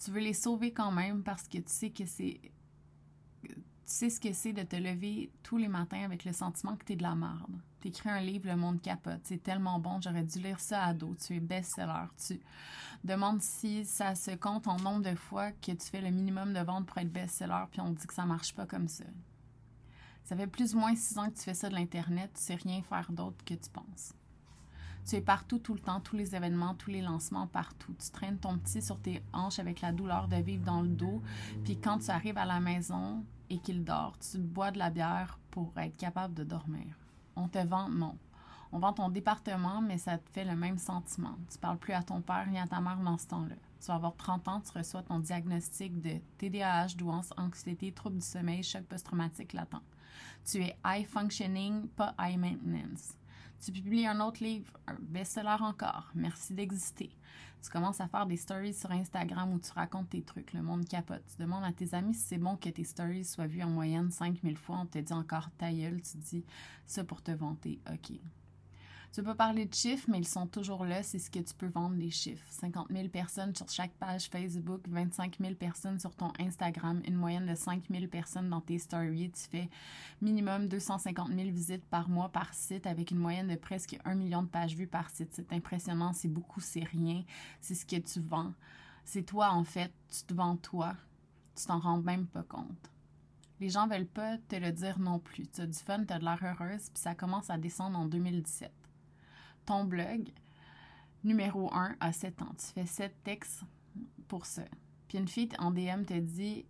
Tu 0.04 0.12
veux 0.12 0.20
les 0.20 0.34
sauver 0.34 0.72
quand 0.74 0.92
même 0.92 1.24
parce 1.24 1.48
que 1.48 1.58
tu 1.58 1.64
sais 1.68 1.90
que 1.90 2.06
c'est. 2.06 2.40
Tu 3.44 3.92
sais 3.92 4.10
ce 4.10 4.20
que 4.20 4.34
c'est 4.34 4.54
de 4.54 4.64
te 4.64 4.76
lever 4.76 5.32
tous 5.44 5.58
les 5.58 5.68
matins 5.68 6.04
avec 6.04 6.26
le 6.26 6.34
sentiment 6.34 6.76
que 6.76 6.86
tu 6.86 6.94
es 6.94 6.96
de 6.96 7.04
la 7.04 7.14
merde. 7.14 7.62
Tu 7.82 7.90
écris 7.90 8.10
un 8.10 8.20
livre, 8.20 8.48
le 8.48 8.56
monde 8.56 8.82
capote. 8.82 9.22
C'est 9.24 9.44
tellement 9.44 9.80
bon, 9.80 10.02
j'aurais 10.02 10.24
dû 10.24 10.40
lire 10.40 10.60
ça 10.60 10.86
à 10.86 10.94
dos. 10.94 11.16
Tu 11.16 11.36
es 11.36 11.40
best-seller. 11.40 12.08
Tu 12.18 12.40
demandes 13.04 13.44
si 13.44 13.86
ça 13.86 14.16
se 14.16 14.32
compte 14.32 14.68
en 14.68 14.78
nombre 14.78 15.04
de 15.04 15.16
fois 15.16 15.52
que 15.52 15.72
tu 15.72 15.86
fais 15.86 16.02
le 16.02 16.10
minimum 16.10 16.52
de 16.52 16.62
ventes 16.62 16.88
pour 16.88 16.98
être 16.98 17.12
best-seller, 17.12 17.66
puis 17.72 17.80
on 17.80 17.92
dit 17.92 18.08
que 18.08 18.14
ça 18.14 18.26
marche 18.26 18.56
pas 18.56 18.66
comme 18.66 18.88
ça. 18.88 19.06
Ça 20.24 20.36
fait 20.36 20.48
plus 20.48 20.74
ou 20.74 20.80
moins 20.80 20.96
six 20.96 21.20
ans 21.20 21.30
que 21.30 21.36
tu 21.36 21.44
fais 21.44 21.54
ça 21.54 21.70
de 21.70 21.76
l'Internet, 21.76 22.32
tu 22.34 22.42
sais 22.42 22.56
rien 22.56 22.82
faire 22.82 23.12
d'autre 23.12 23.46
que 23.46 23.54
tu 23.54 23.70
penses. 23.70 24.14
Tu 25.06 25.18
es 25.18 25.22
partout 25.22 25.60
tout 25.60 25.74
le 25.74 25.80
temps, 25.80 26.00
tous 26.00 26.16
les 26.16 26.36
événements, 26.36 26.74
tous 26.74 26.90
les 26.90 27.02
lancements, 27.02 27.46
partout. 27.46 27.94
Tu 28.00 28.10
traînes 28.10 28.40
ton 28.40 28.58
petit 28.58 28.82
sur 28.82 29.00
tes 29.00 29.22
hanches 29.34 29.60
avec 29.60 29.82
la 29.82 29.92
douleur 29.92 30.28
de 30.28 30.38
vivre 30.38 30.66
dans 30.66 30.82
le 30.82 30.88
dos. 30.88 31.22
Puis 31.64 31.78
quand 31.80 32.00
tu 32.00 32.10
arrives 32.10 32.38
à 32.40 32.46
la 32.46 32.60
maison 32.60 33.24
et 33.50 33.60
qu'il 33.60 33.84
dort, 33.84 34.18
tu 34.18 34.40
bois 34.40 34.72
de 34.72 34.80
la 34.80 34.90
bière 34.90 35.40
pour 35.52 35.72
être 35.78 35.96
capable 35.96 36.34
de 36.34 36.44
dormir. 36.44 36.88
On 37.36 37.48
te 37.48 37.60
vend, 37.60 37.88
non. 37.90 38.18
On 38.72 38.80
vend 38.80 38.94
ton 38.94 39.10
département, 39.10 39.80
mais 39.80 40.00
ça 40.00 40.18
te 40.18 40.30
fait 40.32 40.44
le 40.44 40.56
même 40.56 40.80
sentiment. 40.80 41.38
Tu 41.52 41.60
parles 41.60 41.78
plus 41.78 41.94
à 41.94 42.02
ton 42.02 42.22
père 42.22 42.48
ni 42.48 42.58
à 42.58 42.66
ta 42.66 42.82
mère 42.82 42.98
dans 42.98 43.18
ce 43.18 43.28
temps-là. 43.28 43.56
Tu 43.80 43.88
vas 43.88 43.96
avoir 43.96 44.16
30 44.16 44.48
ans, 44.48 44.62
tu 44.62 44.76
reçois 44.76 45.04
ton 45.04 45.20
diagnostic 45.20 46.02
de 46.02 46.20
TDAH, 46.40 46.96
douance, 46.98 47.32
anxiété, 47.38 47.92
trouble 47.92 48.18
du 48.18 48.26
sommeil, 48.26 48.64
choc 48.64 48.84
post-traumatique 48.86 49.54
latent. 49.54 49.84
Tu 50.44 50.64
es 50.64 50.76
high 50.84 51.06
functioning, 51.06 51.88
pas 51.90 52.16
high 52.20 52.38
maintenance. 52.38 53.14
Tu 53.64 53.72
publies 53.72 54.06
un 54.06 54.20
autre 54.20 54.44
livre, 54.44 54.72
un 54.88 54.96
best-seller 55.00 55.58
encore. 55.62 56.12
Merci 56.14 56.54
d'exister. 56.54 57.10
Tu 57.64 57.72
commences 57.72 58.00
à 58.00 58.08
faire 58.08 58.28
des 58.28 58.38
stories 58.38 58.76
sur 58.76 58.92
Instagram 58.92 59.52
où 59.52 59.60
tu 59.60 59.72
racontes 59.72 60.10
tes 60.10 60.22
trucs. 60.22 60.54
Le 60.54 60.62
monde 60.62 60.88
capote. 60.88 61.24
Tu 61.36 61.42
demandes 61.42 61.64
à 61.64 61.72
tes 61.72 61.96
amis 61.96 62.14
si 62.14 62.22
c'est 62.22 62.38
bon 62.38 62.58
que 62.58 62.70
tes 62.70 62.84
stories 62.84 63.26
soient 63.26 63.48
vues 63.48 63.64
en 63.64 63.70
moyenne 63.70 64.12
5000 64.12 64.56
fois. 64.56 64.80
On 64.82 64.86
te 64.86 65.00
dit 65.00 65.14
encore 65.14 65.50
ta 65.58 65.72
gueule. 65.72 66.00
Tu 66.02 66.18
dis 66.18 66.46
ça 66.86 67.04
pour 67.04 67.24
te 67.24 67.32
vanter. 67.32 67.80
OK. 67.92 68.20
Tu 69.16 69.24
peux 69.24 69.34
parler 69.34 69.66
de 69.66 69.74
chiffres, 69.74 70.10
mais 70.10 70.18
ils 70.18 70.28
sont 70.28 70.46
toujours 70.46 70.84
là. 70.84 71.02
C'est 71.02 71.20
ce 71.20 71.32
que 71.32 71.40
tu 71.40 71.54
peux 71.54 71.70
vendre, 71.70 71.96
les 71.96 72.12
chiffres. 72.12 72.46
50 72.50 72.88
000 72.92 73.08
personnes 73.08 73.56
sur 73.56 73.70
chaque 73.70 73.94
page 73.94 74.28
Facebook, 74.28 74.82
25 74.90 75.38
000 75.40 75.56
personnes 75.56 76.02
sur 76.02 76.14
ton 76.14 76.34
Instagram, 76.38 77.02
une 77.08 77.16
moyenne 77.16 77.46
de 77.46 77.56
5 77.56 77.84
000 77.90 78.08
personnes 78.08 78.50
dans 78.50 78.60
tes 78.60 78.78
stories. 78.78 79.32
Tu 79.32 79.44
fais 79.50 79.70
minimum 80.20 80.68
250 80.68 81.30
000 81.30 81.50
visites 81.52 81.86
par 81.86 82.10
mois 82.10 82.28
par 82.28 82.54
site 82.54 82.86
avec 82.86 83.12
une 83.12 83.20
moyenne 83.20 83.48
de 83.48 83.56
presque 83.56 83.98
1 84.04 84.16
million 84.16 84.44
de 84.44 84.50
pages 84.50 84.76
vues 84.76 84.86
par 84.86 85.10
site. 85.10 85.30
C'est 85.32 85.54
impressionnant, 85.54 86.12
c'est 86.12 86.28
beaucoup, 86.28 86.60
c'est 86.60 86.84
rien. 86.84 87.24
C'est 87.62 87.76
ce 87.76 87.86
que 87.86 87.96
tu 87.96 88.20
vends. 88.20 88.52
C'est 89.06 89.24
toi, 89.24 89.52
en 89.52 89.64
fait. 89.64 89.94
Tu 90.10 90.26
te 90.26 90.34
vends 90.34 90.58
toi. 90.58 90.94
Tu 91.56 91.66
t'en 91.68 91.80
rends 91.80 92.02
même 92.02 92.28
pas 92.28 92.44
compte. 92.44 92.92
Les 93.62 93.70
gens 93.70 93.88
veulent 93.88 94.08
pas 94.08 94.38
te 94.50 94.58
le 94.58 94.74
dire 94.74 95.00
non 95.00 95.20
plus. 95.20 95.48
Tu 95.48 95.62
as 95.62 95.68
du 95.68 95.80
fun, 95.80 96.04
tu 96.04 96.12
as 96.12 96.20
de 96.20 96.26
l'air 96.26 96.44
heureuse, 96.44 96.90
puis 96.90 97.02
ça 97.02 97.16
commence 97.16 97.50
à 97.50 97.58
descendre 97.58 97.98
en 97.98 98.08
2017 98.08 98.85
ton 99.66 99.86
blog 99.86 100.30
numéro 101.24 101.74
1 101.74 101.96
à 102.00 102.12
7 102.12 102.42
ans. 102.42 102.54
Tu 102.58 102.68
fais 102.68 102.86
7 102.86 103.24
textes 103.24 103.64
pour 104.28 104.46
ça. 104.46 104.64
Puis 105.08 105.18
une 105.18 105.28
fille 105.28 105.50
en 105.60 105.72
DM 105.72 106.04
te 106.06 106.18
dit 106.18 106.66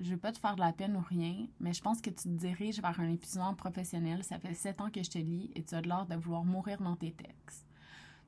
Je 0.00 0.10
veux 0.10 0.18
pas 0.18 0.32
te 0.32 0.38
faire 0.38 0.54
de 0.54 0.60
la 0.60 0.72
peine 0.72 0.96
ou 0.96 1.00
rien, 1.00 1.46
mais 1.60 1.72
je 1.72 1.82
pense 1.82 2.00
que 2.00 2.10
tu 2.10 2.24
te 2.24 2.28
diriges 2.28 2.80
vers 2.80 2.98
un 3.00 3.10
épuisement 3.10 3.54
professionnel. 3.54 4.24
Ça 4.24 4.38
fait 4.38 4.54
7 4.54 4.80
ans 4.80 4.90
que 4.90 5.02
je 5.02 5.10
te 5.10 5.18
lis 5.18 5.50
et 5.54 5.62
tu 5.62 5.74
as 5.74 5.80
l'air 5.82 6.06
de 6.06 6.16
vouloir 6.16 6.44
mourir 6.44 6.80
dans 6.80 6.96
tes 6.96 7.12
textes. 7.12 7.66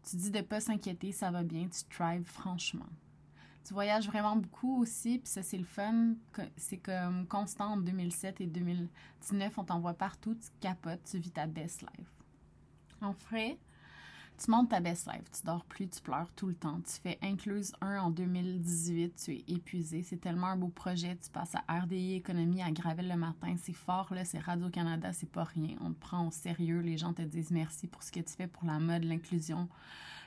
Tu 0.04 0.16
dis 0.16 0.30
de 0.30 0.40
pas 0.40 0.60
s'inquiéter, 0.60 1.12
ça 1.12 1.30
va 1.30 1.42
bien, 1.42 1.68
tu 1.68 1.84
thrives 1.84 2.24
franchement. 2.24 2.88
Tu 3.64 3.74
voyages 3.74 4.08
vraiment 4.08 4.34
beaucoup 4.34 4.82
aussi, 4.82 5.20
puis 5.20 5.28
ça, 5.28 5.42
c'est 5.42 5.58
le 5.58 5.64
fun. 5.64 6.14
C'est 6.56 6.78
comme 6.78 7.26
constant 7.28 7.74
en 7.74 7.76
2007 7.76 8.40
et 8.40 8.46
2019, 8.46 9.56
on 9.56 9.64
t'envoie 9.64 9.94
partout, 9.94 10.34
tu 10.34 10.48
capotes, 10.60 11.04
tu 11.04 11.18
vis 11.18 11.30
ta 11.30 11.46
best 11.46 11.82
life. 11.82 12.10
En 13.00 13.12
vrai, 13.12 13.58
tu 14.42 14.50
montes 14.50 14.70
ta 14.70 14.80
best 14.80 15.06
life, 15.06 15.30
tu 15.30 15.46
dors 15.46 15.64
plus, 15.64 15.88
tu 15.88 16.00
pleures 16.00 16.30
tout 16.34 16.48
le 16.48 16.54
temps. 16.54 16.80
Tu 16.80 17.00
fais 17.00 17.18
Incluse 17.22 17.72
1 17.80 18.00
en 18.00 18.10
2018, 18.10 19.22
tu 19.24 19.32
es 19.34 19.44
épuisé. 19.46 20.02
C'est 20.02 20.20
tellement 20.20 20.48
un 20.48 20.56
beau 20.56 20.68
projet. 20.68 21.16
Tu 21.16 21.30
passes 21.30 21.54
à 21.54 21.80
RDI 21.80 22.14
Économie 22.16 22.62
à 22.62 22.70
Gravel 22.70 23.08
le 23.08 23.16
matin. 23.16 23.54
C'est 23.62 23.72
fort, 23.72 24.12
là, 24.12 24.24
c'est 24.24 24.38
Radio-Canada, 24.38 25.12
c'est 25.12 25.30
pas 25.30 25.44
rien. 25.44 25.76
On 25.80 25.92
te 25.92 26.00
prend 26.00 26.26
au 26.26 26.30
sérieux. 26.30 26.80
Les 26.80 26.98
gens 26.98 27.12
te 27.12 27.22
disent 27.22 27.50
merci 27.50 27.86
pour 27.86 28.02
ce 28.02 28.10
que 28.10 28.20
tu 28.20 28.32
fais 28.36 28.48
pour 28.48 28.64
la 28.64 28.78
mode, 28.78 29.04
l'inclusion 29.04 29.68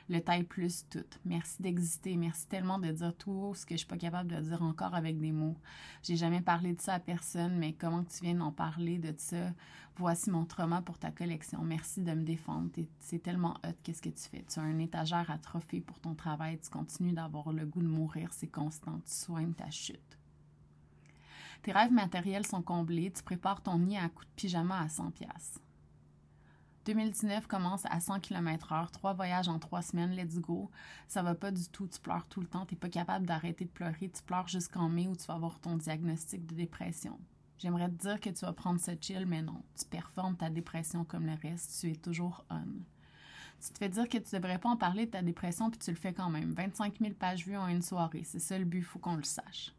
le 0.08 0.20
taille 0.20 0.44
plus 0.44 0.86
tout. 0.88 1.04
Merci 1.24 1.62
d'exister. 1.62 2.16
Merci 2.16 2.46
tellement 2.46 2.78
de 2.78 2.90
dire 2.90 3.14
tout 3.16 3.52
ce 3.54 3.66
que 3.66 3.74
je 3.74 3.78
suis 3.78 3.86
pas 3.86 3.96
capable 3.96 4.30
de 4.30 4.40
dire 4.40 4.62
encore 4.62 4.94
avec 4.94 5.18
des 5.18 5.32
mots. 5.32 5.56
J'ai 6.02 6.16
jamais 6.16 6.40
parlé 6.40 6.74
de 6.74 6.80
ça 6.80 6.94
à 6.94 7.00
personne, 7.00 7.58
mais 7.58 7.72
comment 7.72 8.04
tu 8.04 8.22
viens 8.22 8.34
d'en 8.34 8.52
parler 8.52 8.98
de 8.98 9.12
ça? 9.16 9.52
Voici 9.98 10.30
mon 10.30 10.44
trauma 10.44 10.82
pour 10.82 10.98
ta 10.98 11.10
collection. 11.10 11.62
Merci 11.62 12.02
de 12.02 12.12
me 12.12 12.22
défendre. 12.22 12.70
C'est 13.00 13.22
tellement 13.22 13.54
hot 13.64 13.72
qu'est-ce 13.82 14.02
que 14.02 14.10
tu 14.10 14.28
fais? 14.28 14.44
Tu 14.46 14.58
as 14.58 14.62
un 14.62 14.78
étagère 14.78 15.30
à 15.30 15.38
trophée 15.38 15.80
pour 15.80 15.98
ton 16.00 16.14
travail. 16.14 16.58
Tu 16.58 16.68
continues 16.68 17.12
d'avoir 17.12 17.52
le 17.52 17.64
goût 17.64 17.82
de 17.82 17.88
mourir. 17.88 18.28
C'est 18.32 18.46
constant. 18.46 19.00
Tu 19.06 19.12
soignes 19.12 19.54
ta 19.54 19.70
chute. 19.70 20.18
Tes 21.62 21.72
rêves 21.72 21.92
matériels 21.92 22.46
sont 22.46 22.62
comblés. 22.62 23.10
Tu 23.10 23.22
prépares 23.22 23.62
ton 23.62 23.78
nid 23.78 23.96
à 23.96 24.08
coup 24.10 24.24
de 24.24 24.30
pyjama 24.36 24.82
à 24.82 24.88
100 24.88 25.10
pièces. 25.12 25.58
2019 26.86 27.48
commence 27.48 27.84
à 27.86 27.98
100 27.98 28.20
km/h, 28.20 28.92
trois 28.92 29.12
voyages 29.12 29.48
en 29.48 29.58
trois 29.58 29.82
semaines, 29.82 30.14
let's 30.14 30.38
go. 30.38 30.70
Ça 31.08 31.22
va 31.22 31.34
pas 31.34 31.50
du 31.50 31.68
tout, 31.68 31.88
tu 31.88 31.98
pleures 31.98 32.26
tout 32.28 32.40
le 32.40 32.46
temps, 32.46 32.64
t'es 32.64 32.76
pas 32.76 32.88
capable 32.88 33.26
d'arrêter 33.26 33.64
de 33.64 33.70
pleurer, 33.70 34.08
tu 34.08 34.22
pleures 34.22 34.46
jusqu'en 34.46 34.88
mai 34.88 35.08
où 35.08 35.16
tu 35.16 35.26
vas 35.26 35.34
avoir 35.34 35.58
ton 35.58 35.76
diagnostic 35.76 36.46
de 36.46 36.54
dépression. 36.54 37.18
J'aimerais 37.58 37.88
te 37.88 37.94
dire 37.94 38.20
que 38.20 38.30
tu 38.30 38.44
vas 38.44 38.52
prendre 38.52 38.80
ce 38.80 38.92
chill, 39.00 39.26
mais 39.26 39.42
non, 39.42 39.62
tu 39.76 39.84
performes 39.86 40.36
ta 40.36 40.48
dépression 40.48 41.04
comme 41.04 41.26
le 41.26 41.34
reste, 41.42 41.80
tu 41.80 41.90
es 41.90 41.96
toujours 41.96 42.44
on. 42.50 42.64
Tu 43.60 43.72
te 43.72 43.78
fais 43.78 43.88
dire 43.88 44.08
que 44.08 44.18
tu 44.18 44.36
devrais 44.36 44.58
pas 44.58 44.68
en 44.68 44.76
parler 44.76 45.06
de 45.06 45.10
ta 45.10 45.22
dépression, 45.22 45.70
puis 45.70 45.80
tu 45.80 45.90
le 45.90 45.96
fais 45.96 46.12
quand 46.12 46.30
même. 46.30 46.52
25 46.52 46.98
000 47.00 47.14
pages 47.14 47.46
vues 47.46 47.56
en 47.56 47.66
une 47.66 47.82
soirée, 47.82 48.22
c'est 48.24 48.38
ça 48.38 48.58
le 48.58 48.64
but, 48.64 48.82
faut 48.82 49.00
qu'on 49.00 49.16
le 49.16 49.24
sache. 49.24 49.72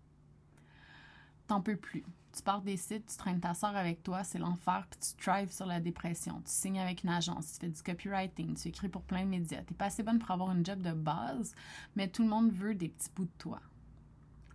T'en 1.47 1.61
peux 1.61 1.77
plus 1.77 2.03
tu 2.37 2.43
pars 2.43 2.61
des 2.61 2.77
sites, 2.77 3.07
tu 3.07 3.17
traînes 3.17 3.39
ta 3.39 3.55
soeur 3.55 3.75
avec 3.75 4.03
toi, 4.03 4.23
c'est 4.23 4.37
l'enfer, 4.37 4.85
puis 4.89 4.99
tu 4.99 5.23
thrives 5.23 5.51
sur 5.51 5.65
la 5.65 5.79
dépression. 5.79 6.41
Tu 6.45 6.51
signes 6.51 6.79
avec 6.79 7.03
une 7.03 7.09
agence, 7.09 7.53
tu 7.53 7.59
fais 7.59 7.69
du 7.69 7.81
copywriting, 7.81 8.55
tu 8.55 8.67
écris 8.67 8.89
pour 8.89 9.01
plein 9.01 9.23
de 9.23 9.29
médias. 9.29 9.63
T'es 9.63 9.73
pas 9.73 9.85
assez 9.85 10.03
bonne 10.03 10.19
pour 10.19 10.29
avoir 10.31 10.51
une 10.51 10.63
job 10.63 10.81
de 10.81 10.91
base, 10.91 11.55
mais 11.95 12.07
tout 12.07 12.21
le 12.21 12.29
monde 12.29 12.51
veut 12.51 12.75
des 12.75 12.89
petits 12.89 13.09
bouts 13.15 13.25
de 13.25 13.31
toi. 13.39 13.59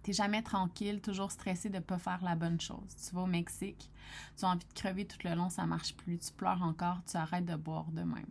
T'es 0.04 0.12
jamais 0.12 0.42
tranquille, 0.42 1.00
toujours 1.00 1.32
stressé 1.32 1.70
de 1.70 1.80
pas 1.80 1.99
faire 1.99 2.22
la 2.22 2.37
bonne 2.37 2.61
chose. 2.61 2.94
Tu 3.04 3.14
vas 3.14 3.22
au 3.22 3.26
Mexique, 3.26 3.90
tu 4.37 4.44
as 4.44 4.49
envie 4.49 4.66
de 4.66 4.72
crever 4.75 5.04
tout 5.04 5.18
le 5.25 5.34
long, 5.34 5.50
ça 5.50 5.66
marche 5.66 5.94
plus. 5.94 6.18
Tu 6.18 6.32
pleures 6.32 6.62
encore, 6.62 6.99
tu 7.04 7.16
arrêtes 7.16 7.46
de 7.46 7.56
boire 7.56 7.90
de 7.90 8.02
même. 8.02 8.30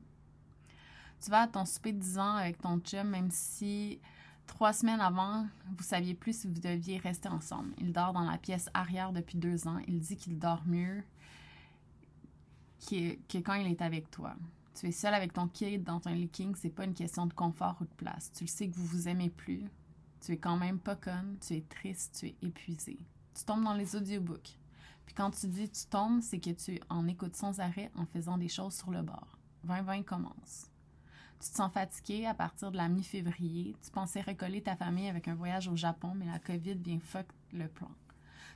Tu 1.21 1.29
vas 1.29 1.41
à 1.41 1.47
ton 1.47 1.65
souper 1.65 1.91
de 1.91 1.99
10 1.99 2.19
ans 2.19 2.35
avec 2.35 2.59
ton 2.61 2.79
chum, 2.79 3.07
même 3.09 3.31
si 3.31 3.99
Trois 4.51 4.73
semaines 4.73 4.99
avant, 4.99 5.47
vous 5.77 5.83
saviez 5.83 6.13
plus 6.13 6.41
si 6.41 6.47
vous 6.47 6.59
deviez 6.59 6.97
rester 6.97 7.29
ensemble. 7.29 7.73
Il 7.77 7.93
dort 7.93 8.11
dans 8.11 8.29
la 8.29 8.37
pièce 8.37 8.69
arrière 8.73 9.13
depuis 9.13 9.37
deux 9.37 9.65
ans. 9.65 9.79
Il 9.87 10.01
dit 10.01 10.17
qu'il 10.17 10.37
dort 10.37 10.61
mieux 10.67 11.03
que, 12.85 13.37
quand 13.39 13.53
il 13.53 13.65
est 13.67 13.81
avec 13.81 14.11
toi. 14.11 14.35
Tu 14.75 14.87
es 14.87 14.91
seul 14.91 15.13
avec 15.13 15.31
ton 15.31 15.47
kid 15.47 15.83
dans 15.83 16.01
ton 16.01 16.11
leaking, 16.11 16.53
c'est 16.55 16.69
pas 16.69 16.83
une 16.83 16.93
question 16.93 17.25
de 17.25 17.33
confort 17.33 17.77
ou 17.79 17.85
de 17.85 17.93
place. 17.95 18.29
Tu 18.33 18.43
le 18.43 18.49
sais 18.49 18.67
que 18.67 18.75
vous 18.75 18.85
vous 18.85 19.07
aimez 19.07 19.29
plus. 19.29 19.63
Tu 20.19 20.33
es 20.33 20.37
quand 20.37 20.57
même 20.57 20.79
pas 20.79 20.97
conne, 20.97 21.37
tu 21.39 21.55
es 21.55 21.61
triste, 21.61 22.17
tu 22.19 22.27
es 22.27 22.35
épuisé. 22.41 22.99
Tu 23.33 23.45
tombes 23.45 23.63
dans 23.63 23.73
les 23.73 23.95
audiobooks. 23.95 24.59
Puis 25.05 25.15
quand 25.15 25.31
tu 25.31 25.47
dis 25.47 25.69
tu 25.69 25.85
tombes, 25.85 26.21
c'est 26.21 26.39
que 26.39 26.51
tu 26.51 26.77
en 26.89 27.07
écoutes 27.07 27.37
sans 27.37 27.61
arrêt 27.61 27.89
en 27.95 28.05
faisant 28.05 28.37
des 28.37 28.49
choses 28.49 28.75
sur 28.75 28.91
le 28.91 29.01
bord. 29.01 29.37
2020 29.63 30.03
commence. 30.03 30.70
Tu 31.41 31.49
te 31.49 31.55
sens 31.55 31.73
fatigué 31.73 32.27
à 32.27 32.35
partir 32.35 32.71
de 32.71 32.77
la 32.77 32.87
mi-février. 32.87 33.75
Tu 33.83 33.89
pensais 33.89 34.21
recoller 34.21 34.61
ta 34.61 34.75
famille 34.75 35.07
avec 35.07 35.27
un 35.27 35.33
voyage 35.33 35.67
au 35.67 35.75
Japon, 35.75 36.13
mais 36.15 36.27
la 36.27 36.37
COVID 36.37 36.75
vient 36.75 36.99
fuck 36.99 37.25
le 37.51 37.67
plan. 37.67 37.89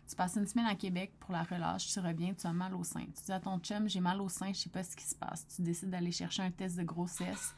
Tu 0.08 0.16
passes 0.16 0.36
une 0.36 0.46
semaine 0.46 0.68
à 0.68 0.76
Québec 0.76 1.12
pour 1.20 1.32
la 1.32 1.42
relâche, 1.42 1.88
tu 1.88 2.00
reviens, 2.00 2.36
tu 2.36 2.46
as 2.46 2.54
mal 2.54 2.76
au 2.76 2.84
sein. 2.84 3.06
Tu 3.06 3.24
dis 3.26 3.32
à 3.32 3.40
ton 3.40 3.58
chum, 3.58 3.90
j'ai 3.90 4.02
mal 4.02 4.22
au 4.22 4.30
sein, 4.30 4.54
je 4.54 4.60
sais 4.60 4.70
pas 4.70 4.84
ce 4.84 4.96
qui 4.96 5.04
se 5.04 5.16
passe. 5.16 5.48
Tu 5.48 5.64
décides 5.64 5.90
d'aller 5.90 6.12
chercher 6.12 6.44
un 6.44 6.52
test 6.52 6.78
de 6.78 6.84
grossesse. 6.84 7.56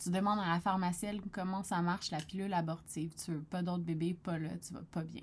Tu 0.00 0.10
demandes 0.10 0.38
à 0.38 0.46
la 0.46 0.60
pharmacienne 0.60 1.20
comment 1.32 1.64
ça 1.64 1.82
marche, 1.82 2.12
la 2.12 2.20
pilule 2.20 2.54
abortive. 2.54 3.12
Tu 3.16 3.32
veux 3.32 3.42
pas 3.42 3.62
d'autres 3.62 3.82
bébés, 3.82 4.14
pas 4.14 4.38
là, 4.38 4.50
tu 4.64 4.74
vas 4.74 4.82
pas 4.92 5.02
bien. 5.02 5.22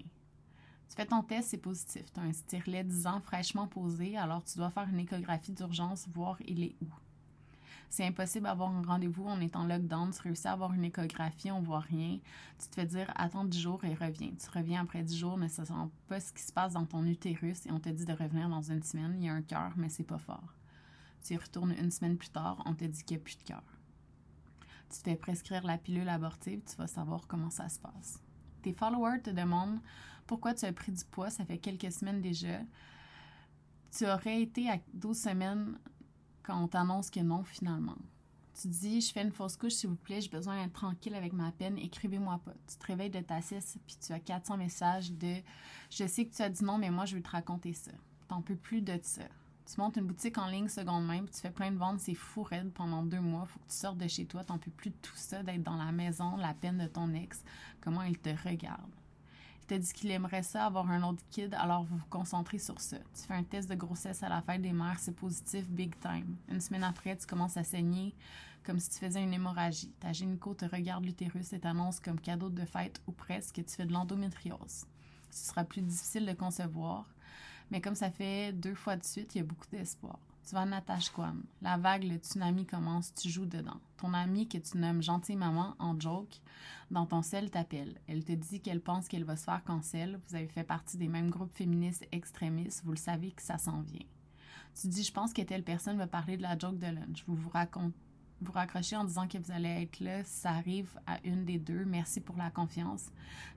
Tu 0.89 0.95
fais 0.97 1.05
ton 1.05 1.23
test, 1.23 1.51
c'est 1.51 1.57
positif. 1.57 2.11
Tu 2.13 2.19
as 2.19 2.23
un 2.23 2.33
stylet 2.33 2.83
10 2.83 3.07
ans 3.07 3.21
fraîchement 3.21 3.67
posé, 3.67 4.17
alors 4.17 4.43
tu 4.43 4.57
dois 4.57 4.69
faire 4.69 4.89
une 4.89 4.99
échographie 4.99 5.53
d'urgence, 5.53 6.09
voir 6.13 6.35
il 6.45 6.61
est 6.61 6.75
où. 6.81 6.87
C'est 7.89 8.05
impossible 8.05 8.45
d'avoir 8.45 8.69
un 8.71 8.81
rendez-vous, 8.81 9.23
on 9.25 9.39
est 9.39 9.55
en 9.55 9.65
lockdown, 9.65 10.11
tu 10.11 10.21
réussis 10.21 10.47
à 10.47 10.53
avoir 10.53 10.73
une 10.73 10.83
échographie, 10.83 11.51
on 11.51 11.61
voit 11.61 11.79
rien. 11.79 12.19
Tu 12.59 12.67
te 12.67 12.75
fais 12.75 12.85
dire 12.85 13.11
attends 13.15 13.45
10 13.45 13.59
jours 13.59 13.83
et 13.85 13.93
reviens. 13.93 14.31
Tu 14.31 14.49
reviens 14.49 14.81
après 14.81 15.03
10 15.03 15.17
jours, 15.17 15.37
ne 15.37 15.47
sachant 15.47 15.91
pas 16.07 16.19
ce 16.19 16.33
qui 16.33 16.43
se 16.43 16.51
passe 16.51 16.73
dans 16.73 16.85
ton 16.85 17.05
utérus 17.05 17.65
et 17.65 17.71
on 17.71 17.79
te 17.79 17.89
dit 17.89 18.05
de 18.05 18.13
revenir 18.13 18.49
dans 18.49 18.61
une 18.61 18.83
semaine. 18.83 19.15
Il 19.17 19.25
y 19.25 19.29
a 19.29 19.33
un 19.33 19.41
cœur, 19.41 19.71
mais 19.77 19.89
c'est 19.89 20.03
pas 20.03 20.17
fort. 20.17 20.53
Tu 21.23 21.33
y 21.33 21.37
retournes 21.37 21.73
une 21.79 21.91
semaine 21.91 22.17
plus 22.17 22.29
tard, 22.29 22.61
on 22.65 22.73
te 22.73 22.85
dit 22.85 23.03
qu'il 23.03 23.17
n'y 23.17 23.21
a 23.21 23.23
plus 23.23 23.37
de 23.37 23.43
cœur. 23.43 23.63
Tu 24.89 24.99
te 24.99 25.09
fais 25.09 25.15
prescrire 25.15 25.65
la 25.65 25.77
pilule 25.77 26.09
abortive, 26.09 26.61
tu 26.69 26.75
vas 26.75 26.87
savoir 26.87 27.27
comment 27.27 27.49
ça 27.49 27.69
se 27.69 27.79
passe. 27.79 28.19
Tes 28.61 28.73
followers 28.73 29.21
te 29.21 29.29
demandent 29.29 29.79
pourquoi 30.27 30.53
tu 30.53 30.65
as 30.65 30.73
pris 30.73 30.91
du 30.91 31.03
poids, 31.05 31.29
ça 31.29 31.45
fait 31.45 31.57
quelques 31.57 31.91
semaines 31.91 32.21
déjà. 32.21 32.59
Tu 33.95 34.05
aurais 34.05 34.41
été 34.41 34.69
à 34.69 34.77
12 34.93 35.17
semaines 35.17 35.77
quand 36.45 36.61
on 36.61 36.67
t'annonce 36.67 37.09
que 37.09 37.19
non, 37.19 37.43
finalement. 37.43 37.97
Tu 38.61 38.69
dis, 38.69 39.01
je 39.01 39.11
fais 39.11 39.21
une 39.21 39.31
fausse 39.31 39.57
couche, 39.57 39.73
s'il 39.73 39.89
vous 39.89 39.95
plaît, 39.97 40.21
j'ai 40.21 40.29
besoin 40.29 40.61
d'être 40.61 40.73
tranquille 40.73 41.15
avec 41.15 41.33
ma 41.33 41.51
peine, 41.51 41.77
écrivez-moi 41.77 42.39
pas. 42.45 42.53
Tu 42.67 42.77
te 42.77 42.85
réveilles 42.85 43.09
de 43.09 43.19
ta 43.19 43.41
sieste, 43.41 43.77
puis 43.85 43.97
tu 43.99 44.13
as 44.13 44.19
400 44.19 44.57
messages 44.57 45.11
de 45.11 45.35
Je 45.89 46.07
sais 46.07 46.25
que 46.25 46.33
tu 46.33 46.41
as 46.41 46.49
dit 46.49 46.63
non, 46.63 46.77
mais 46.77 46.89
moi, 46.89 47.05
je 47.05 47.15
vais 47.15 47.21
te 47.21 47.29
raconter 47.29 47.73
ça. 47.73 47.91
T'en 48.29 48.41
peux 48.41 48.55
plus 48.55 48.81
de 48.81 48.97
ça. 49.01 49.23
Tu 49.65 49.81
montes 49.81 49.97
une 49.97 50.05
boutique 50.05 50.37
en 50.37 50.47
ligne 50.47 50.69
seconde 50.69 51.05
main, 51.05 51.23
puis 51.23 51.33
tu 51.33 51.41
fais 51.41 51.49
plein 51.49 51.71
de 51.71 51.77
ventes, 51.77 51.99
c'est 51.99 52.13
fou 52.13 52.43
raide 52.43 52.71
pendant 52.71 53.03
deux 53.03 53.19
mois. 53.19 53.45
Faut 53.45 53.59
que 53.59 53.71
tu 53.71 53.75
sortes 53.75 53.97
de 53.97 54.07
chez 54.07 54.25
toi, 54.25 54.43
t'en 54.43 54.59
peux 54.59 54.71
plus 54.71 54.91
de 54.91 54.95
tout 55.01 55.15
ça, 55.15 55.43
d'être 55.43 55.63
dans 55.63 55.75
la 55.75 55.91
maison, 55.91 56.37
la 56.37 56.53
peine 56.53 56.77
de 56.77 56.87
ton 56.87 57.13
ex, 57.13 57.43
comment 57.81 58.03
il 58.03 58.17
te 58.17 58.29
regarde? 58.47 58.91
Il 59.65 59.69
t'a 59.69 59.77
dit 59.79 59.93
qu'il 59.93 60.11
aimerait 60.11 60.43
ça, 60.43 60.67
avoir 60.67 60.91
un 60.91 61.01
autre 61.01 61.23
kid, 61.31 61.51
alors 61.55 61.85
vous 61.85 61.97
vous 61.97 62.05
concentrez 62.11 62.59
sur 62.59 62.79
ça. 62.79 62.97
Tu 63.15 63.23
fais 63.27 63.33
un 63.33 63.43
test 63.43 63.67
de 63.67 63.73
grossesse 63.73 64.21
à 64.21 64.29
la 64.29 64.43
fête 64.43 64.61
des 64.61 64.73
mères, 64.73 64.99
c'est 64.99 65.15
positif, 65.15 65.67
big 65.67 65.99
time. 65.99 66.35
Une 66.49 66.61
semaine 66.61 66.83
après, 66.83 67.17
tu 67.17 67.25
commences 67.25 67.57
à 67.57 67.63
saigner 67.63 68.13
comme 68.63 68.77
si 68.77 68.91
tu 68.91 68.99
faisais 68.99 69.23
une 69.23 69.33
hémorragie. 69.33 69.91
Ta 69.99 70.11
gynéco 70.11 70.53
te 70.53 70.65
regarde 70.65 71.03
l'utérus 71.03 71.51
et 71.51 71.59
t'annonce 71.59 71.99
comme 71.99 72.19
cadeau 72.19 72.49
de 72.49 72.63
fête 72.63 73.01
ou 73.07 73.11
presque 73.11 73.55
que 73.55 73.61
tu 73.61 73.75
fais 73.75 73.87
de 73.87 73.93
l'endométriose. 73.93 74.85
Ce 75.31 75.49
sera 75.49 75.63
plus 75.63 75.81
difficile 75.81 76.27
de 76.27 76.33
concevoir, 76.33 77.05
mais 77.71 77.81
comme 77.81 77.95
ça 77.95 78.11
fait 78.11 78.53
deux 78.53 78.75
fois 78.75 78.95
de 78.95 79.03
suite, 79.03 79.33
il 79.33 79.39
y 79.39 79.41
a 79.41 79.45
beaucoup 79.45 79.67
d'espoir. 79.71 80.19
Tu 80.45 80.53
vas 80.53 80.61
à 80.61 80.65
Natashquan. 80.65 81.37
La 81.63 81.77
vague, 81.77 82.03
le 82.03 82.17
tsunami 82.17 82.67
commence, 82.67 83.13
tu 83.15 83.29
joues 83.29 83.47
dedans. 83.47 83.79
Ton 83.97 84.13
amie 84.13 84.47
que 84.47 84.59
tu 84.59 84.77
nommes 84.77 85.01
gentille 85.01 85.35
maman 85.35 85.75
en 85.79 85.99
joke, 85.99 86.39
dans 86.91 87.07
ton 87.07 87.23
sel 87.23 87.49
t'appelle. 87.49 87.99
Elle 88.07 88.23
te 88.23 88.33
dit 88.33 88.61
qu'elle 88.61 88.81
pense 88.81 89.07
qu'elle 89.07 89.23
va 89.23 89.37
se 89.37 89.45
faire 89.45 89.63
cancel. 89.63 90.19
Vous 90.27 90.35
avez 90.35 90.47
fait 90.47 90.63
partie 90.63 90.97
des 90.97 91.07
mêmes 91.07 91.31
groupes 91.31 91.55
féministes 91.55 92.07
extrémistes. 92.11 92.83
Vous 92.85 92.91
le 92.91 92.97
savez 92.97 93.31
que 93.31 93.41
ça 93.41 93.57
s'en 93.57 93.81
vient. 93.81 94.05
Tu 94.79 94.87
dis, 94.87 95.03
je 95.03 95.11
pense 95.11 95.33
que 95.33 95.41
telle 95.41 95.63
personne 95.63 95.97
va 95.97 96.05
parler 96.05 96.37
de 96.37 96.43
la 96.43 96.57
joke 96.57 96.77
de 96.77 96.87
lunch. 96.87 97.23
Vous 97.25 97.35
vous 97.35 97.49
racontez 97.49 97.97
vous 98.41 98.51
raccrochez 98.51 98.97
en 98.97 99.05
disant 99.05 99.27
que 99.27 99.37
vous 99.37 99.51
allez 99.51 99.83
être 99.83 99.99
là, 100.01 100.23
ça 100.25 100.51
arrive 100.51 100.99
à 101.07 101.19
une 101.23 101.45
des 101.45 101.57
deux. 101.57 101.85
Merci 101.85 102.19
pour 102.19 102.35
la 102.37 102.51
confiance. 102.51 103.05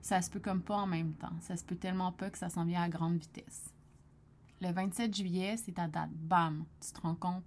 Ça 0.01 0.21
se 0.21 0.29
peut 0.29 0.39
comme 0.39 0.61
pas 0.61 0.77
en 0.77 0.87
même 0.87 1.13
temps. 1.13 1.37
Ça 1.41 1.57
se 1.57 1.65
peut 1.65 1.75
tellement 1.75 2.13
pas 2.13 2.29
que 2.29 2.37
ça 2.37 2.49
s'en 2.49 2.63
vient 2.63 2.81
à 2.81 2.89
grande 2.89 3.17
vitesse. 3.17 3.73
Le 4.61 4.73
27 4.73 5.15
juillet, 5.15 5.55
c'est 5.55 5.71
ta 5.71 5.87
date. 5.87 6.11
Bam! 6.11 6.65
Tu 6.81 6.91
te 6.91 6.99
rends 6.99 7.15
compte 7.15 7.45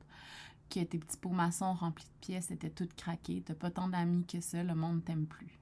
que 0.71 0.81
tes 0.81 0.99
petits 0.99 1.19
pots 1.19 1.28
maçons 1.28 1.75
remplis 1.75 2.07
de 2.07 2.26
pièces 2.26 2.50
étaient 2.50 2.71
toutes 2.71 2.95
craquées. 2.95 3.42
T'as 3.45 3.54
pas 3.54 3.71
tant 3.71 3.88
d'amis 3.88 4.25
que 4.25 4.40
ça, 4.40 4.62
le 4.62 4.75
monde 4.75 5.04
t'aime 5.04 5.26
plus. 5.26 5.61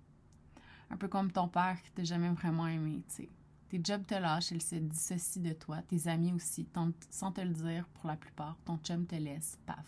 Un 0.90 0.96
peu 0.96 1.08
comme 1.08 1.32
ton 1.32 1.48
père 1.48 1.82
qui 1.82 1.90
t'a 1.90 2.04
jamais 2.04 2.30
vraiment 2.30 2.68
aimé, 2.68 3.02
tu 3.08 3.14
sais. 3.14 3.28
Tes 3.68 3.80
jobs 3.82 4.06
te 4.06 4.14
lâchent, 4.14 4.52
ils 4.52 4.62
se 4.62 4.76
dissocient 4.76 5.42
de 5.42 5.52
toi. 5.52 5.82
Tes 5.82 6.08
amis 6.08 6.32
aussi, 6.32 6.68
sans 7.10 7.32
te 7.32 7.40
le 7.40 7.54
dire 7.54 7.86
pour 7.94 8.08
la 8.08 8.16
plupart. 8.16 8.56
Ton 8.64 8.78
chum 8.78 9.06
te 9.06 9.16
laisse, 9.16 9.58
paf. 9.66 9.86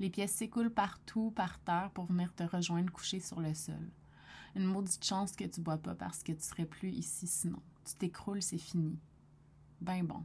Les 0.00 0.10
pièces 0.10 0.32
s'écoulent 0.32 0.72
partout, 0.72 1.30
par 1.30 1.58
terre, 1.60 1.90
pour 1.94 2.06
venir 2.06 2.34
te 2.34 2.42
rejoindre 2.42 2.92
couché 2.92 3.20
sur 3.20 3.40
le 3.40 3.54
sol. 3.54 3.90
Une 4.54 4.64
maudite 4.64 5.04
chance 5.04 5.32
que 5.32 5.44
tu 5.44 5.62
bois 5.62 5.78
pas 5.78 5.94
parce 5.94 6.22
que 6.22 6.32
tu 6.32 6.42
serais 6.42 6.66
plus 6.66 6.90
ici 6.90 7.26
sinon. 7.26 7.62
Tu 7.86 7.94
t'écroules, 7.94 8.42
c'est 8.42 8.58
fini. 8.58 8.98
Ben 9.80 10.06
bon. 10.06 10.22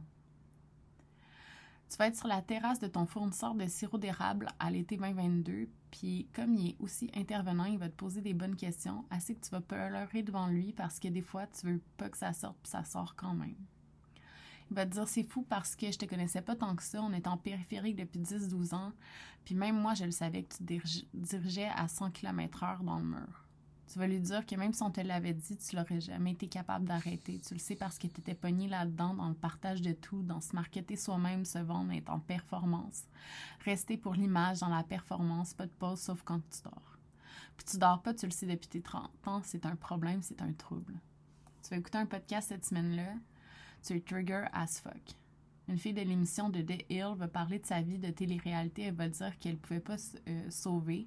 Tu 1.90 1.96
vas 1.96 2.08
être 2.08 2.16
sur 2.16 2.28
la 2.28 2.42
terrasse 2.42 2.80
de 2.80 2.86
ton 2.86 3.06
fournisseur 3.06 3.54
de 3.54 3.66
sirop 3.66 3.96
d'érable 3.96 4.48
à 4.58 4.70
l'été 4.70 4.98
2022, 4.98 5.70
puis 5.90 6.28
comme 6.34 6.54
il 6.54 6.70
est 6.70 6.76
aussi 6.80 7.10
intervenant, 7.16 7.64
il 7.64 7.78
va 7.78 7.88
te 7.88 7.94
poser 7.94 8.20
des 8.20 8.34
bonnes 8.34 8.56
questions, 8.56 9.06
assez 9.10 9.34
que 9.34 9.40
tu 9.40 9.50
vas 9.50 9.62
pleurer 9.62 10.22
devant 10.22 10.48
lui 10.48 10.74
parce 10.74 11.00
que 11.00 11.08
des 11.08 11.22
fois, 11.22 11.46
tu 11.46 11.66
veux 11.66 11.80
pas 11.96 12.10
que 12.10 12.18
ça 12.18 12.34
sorte, 12.34 12.58
puis 12.62 12.70
ça 12.70 12.84
sort 12.84 13.16
quand 13.16 13.32
même. 13.32 13.56
Il 14.70 14.76
va 14.76 14.84
te 14.84 14.90
dire 14.90 15.08
c'est 15.08 15.22
fou 15.22 15.46
parce 15.48 15.74
que 15.76 15.90
je 15.90 15.96
te 15.96 16.04
connaissais 16.04 16.42
pas 16.42 16.56
tant 16.56 16.76
que 16.76 16.82
ça, 16.82 17.00
on 17.02 17.14
est 17.14 17.26
en 17.26 17.38
périphérique 17.38 17.96
depuis 17.96 18.20
10-12 18.20 18.74
ans, 18.74 18.92
puis 19.46 19.54
même 19.54 19.80
moi, 19.80 19.94
je 19.94 20.04
le 20.04 20.10
savais 20.10 20.42
que 20.42 20.56
tu 20.56 20.80
dirigeais 21.14 21.70
à 21.74 21.88
100 21.88 22.10
km/h 22.10 22.84
dans 22.84 22.98
le 22.98 23.04
mur. 23.04 23.47
Tu 23.90 23.98
vas 23.98 24.06
lui 24.06 24.20
dire 24.20 24.44
que 24.44 24.54
même 24.54 24.74
si 24.74 24.82
on 24.82 24.90
te 24.90 25.00
l'avait 25.00 25.32
dit, 25.32 25.56
tu 25.56 25.74
l'aurais 25.74 26.00
jamais 26.00 26.32
été 26.32 26.46
capable 26.46 26.84
d'arrêter. 26.84 27.40
Tu 27.40 27.54
le 27.54 27.58
sais 27.58 27.74
parce 27.74 27.98
que 27.98 28.06
tu 28.06 28.20
étais 28.20 28.34
pogné 28.34 28.68
là-dedans, 28.68 29.14
dans 29.14 29.28
le 29.28 29.34
partage 29.34 29.80
de 29.80 29.92
tout, 29.92 30.22
dans 30.22 30.42
se 30.42 30.54
marketer 30.54 30.96
soi-même, 30.96 31.46
se 31.46 31.58
vendre, 31.58 31.92
être 31.92 32.10
en 32.10 32.20
performance. 32.20 33.04
Rester 33.64 33.96
pour 33.96 34.14
l'image, 34.14 34.60
dans 34.60 34.68
la 34.68 34.82
performance, 34.82 35.54
pas 35.54 35.66
de 35.66 35.72
pause 35.72 36.00
sauf 36.00 36.22
quand 36.22 36.40
tu 36.50 36.62
dors. 36.62 36.98
Puis 37.56 37.64
tu 37.64 37.78
dors 37.78 38.02
pas, 38.02 38.12
tu 38.12 38.26
le 38.26 38.30
sais 38.30 38.46
depuis 38.46 38.68
tes 38.68 38.82
30 38.82 39.10
ans, 39.26 39.40
c'est 39.42 39.64
un 39.64 39.74
problème, 39.74 40.20
c'est 40.22 40.42
un 40.42 40.52
trouble. 40.52 40.94
Tu 41.62 41.70
vas 41.70 41.78
écouter 41.78 41.98
un 41.98 42.06
podcast 42.06 42.48
cette 42.48 42.66
semaine-là, 42.66 43.14
tu 43.82 43.94
es 43.94 44.00
trigger 44.00 44.44
as 44.52 44.80
fuck. 44.80 45.16
Une 45.66 45.78
fille 45.78 45.94
de 45.94 46.02
l'émission 46.02 46.50
de 46.50 46.60
The 46.60 46.84
Hill 46.90 47.14
va 47.16 47.28
parler 47.28 47.58
de 47.58 47.66
sa 47.66 47.82
vie 47.82 47.98
de 47.98 48.10
télé-réalité. 48.10 48.84
Elle 48.84 48.94
va 48.94 49.08
dire 49.08 49.38
qu'elle 49.38 49.58
pouvait 49.58 49.80
pas 49.80 49.98
se 49.98 50.16
euh, 50.28 50.50
sauver 50.50 51.06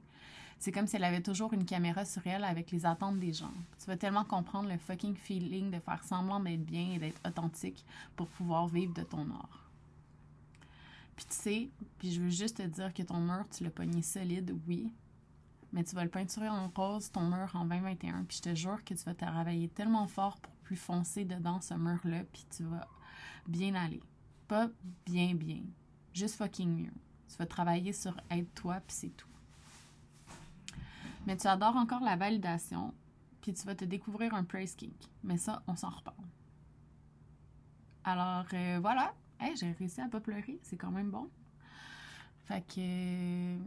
c'est 0.59 0.71
comme 0.71 0.87
si 0.87 0.95
elle 0.95 1.03
avait 1.03 1.21
toujours 1.21 1.53
une 1.53 1.65
caméra 1.65 2.05
sur 2.05 2.25
elle 2.27 2.43
avec 2.43 2.71
les 2.71 2.85
attentes 2.85 3.19
des 3.19 3.33
gens. 3.33 3.53
Tu 3.79 3.85
vas 3.85 3.97
tellement 3.97 4.23
comprendre 4.23 4.69
le 4.69 4.77
fucking 4.77 5.15
feeling 5.15 5.71
de 5.71 5.79
faire 5.79 6.03
semblant 6.03 6.39
d'être 6.39 6.65
bien 6.65 6.93
et 6.93 6.99
d'être 6.99 7.21
authentique 7.27 7.85
pour 8.15 8.27
pouvoir 8.27 8.67
vivre 8.67 8.93
de 8.93 9.03
ton 9.03 9.29
art. 9.31 9.69
Puis 11.15 11.25
tu 11.25 11.35
sais, 11.35 11.69
puis 11.97 12.11
je 12.11 12.21
veux 12.21 12.29
juste 12.29 12.57
te 12.57 12.63
dire 12.63 12.93
que 12.93 13.03
ton 13.03 13.19
mur, 13.19 13.45
tu 13.49 13.63
l'as 13.63 13.69
pogné 13.69 14.01
solide, 14.01 14.55
oui. 14.67 14.91
Mais 15.73 15.83
tu 15.83 15.95
vas 15.95 16.03
le 16.03 16.09
peinturer 16.09 16.49
en 16.49 16.69
rose, 16.69 17.11
ton 17.11 17.21
mur, 17.21 17.49
en 17.53 17.65
2021. 17.65 18.25
Puis 18.25 18.37
je 18.37 18.41
te 18.41 18.55
jure 18.55 18.83
que 18.83 18.93
tu 18.93 19.03
vas 19.05 19.13
travailler 19.13 19.69
tellement 19.69 20.07
fort 20.07 20.37
pour 20.39 20.53
plus 20.55 20.75
foncer 20.75 21.23
dedans 21.23 21.61
ce 21.61 21.73
mur-là. 21.73 22.23
Puis 22.31 22.45
tu 22.55 22.63
vas 22.63 22.87
bien 23.47 23.75
aller. 23.75 24.01
Pas 24.47 24.69
bien, 25.05 25.33
bien. 25.33 25.61
Juste 26.13 26.35
fucking 26.35 26.83
mieux. 26.83 26.93
Tu 27.29 27.37
vas 27.37 27.45
travailler 27.45 27.93
sur 27.93 28.15
aide-toi, 28.29 28.81
puis 28.85 28.95
c'est 28.95 29.15
tout. 29.15 29.30
Mais 31.25 31.37
tu 31.37 31.47
adores 31.47 31.75
encore 31.75 32.01
la 32.01 32.15
validation, 32.15 32.93
puis 33.41 33.53
tu 33.53 33.65
vas 33.65 33.75
te 33.75 33.85
découvrir 33.85 34.33
un 34.33 34.43
praise 34.43 34.75
kink. 34.75 34.93
Mais 35.23 35.37
ça, 35.37 35.61
on 35.67 35.75
s'en 35.75 35.89
reparle. 35.89 36.25
Alors, 38.03 38.45
euh, 38.53 38.79
voilà. 38.81 39.13
j'ai 39.55 39.71
réussi 39.73 40.01
à 40.01 40.07
pas 40.07 40.19
pleurer. 40.19 40.59
C'est 40.63 40.77
quand 40.77 40.91
même 40.91 41.11
bon. 41.11 41.29
Fait 42.45 42.65
que... 42.67 43.57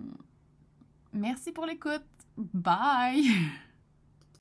Merci 1.13 1.53
pour 1.53 1.67
l'écoute. 1.67 2.05
Bye! 2.37 3.25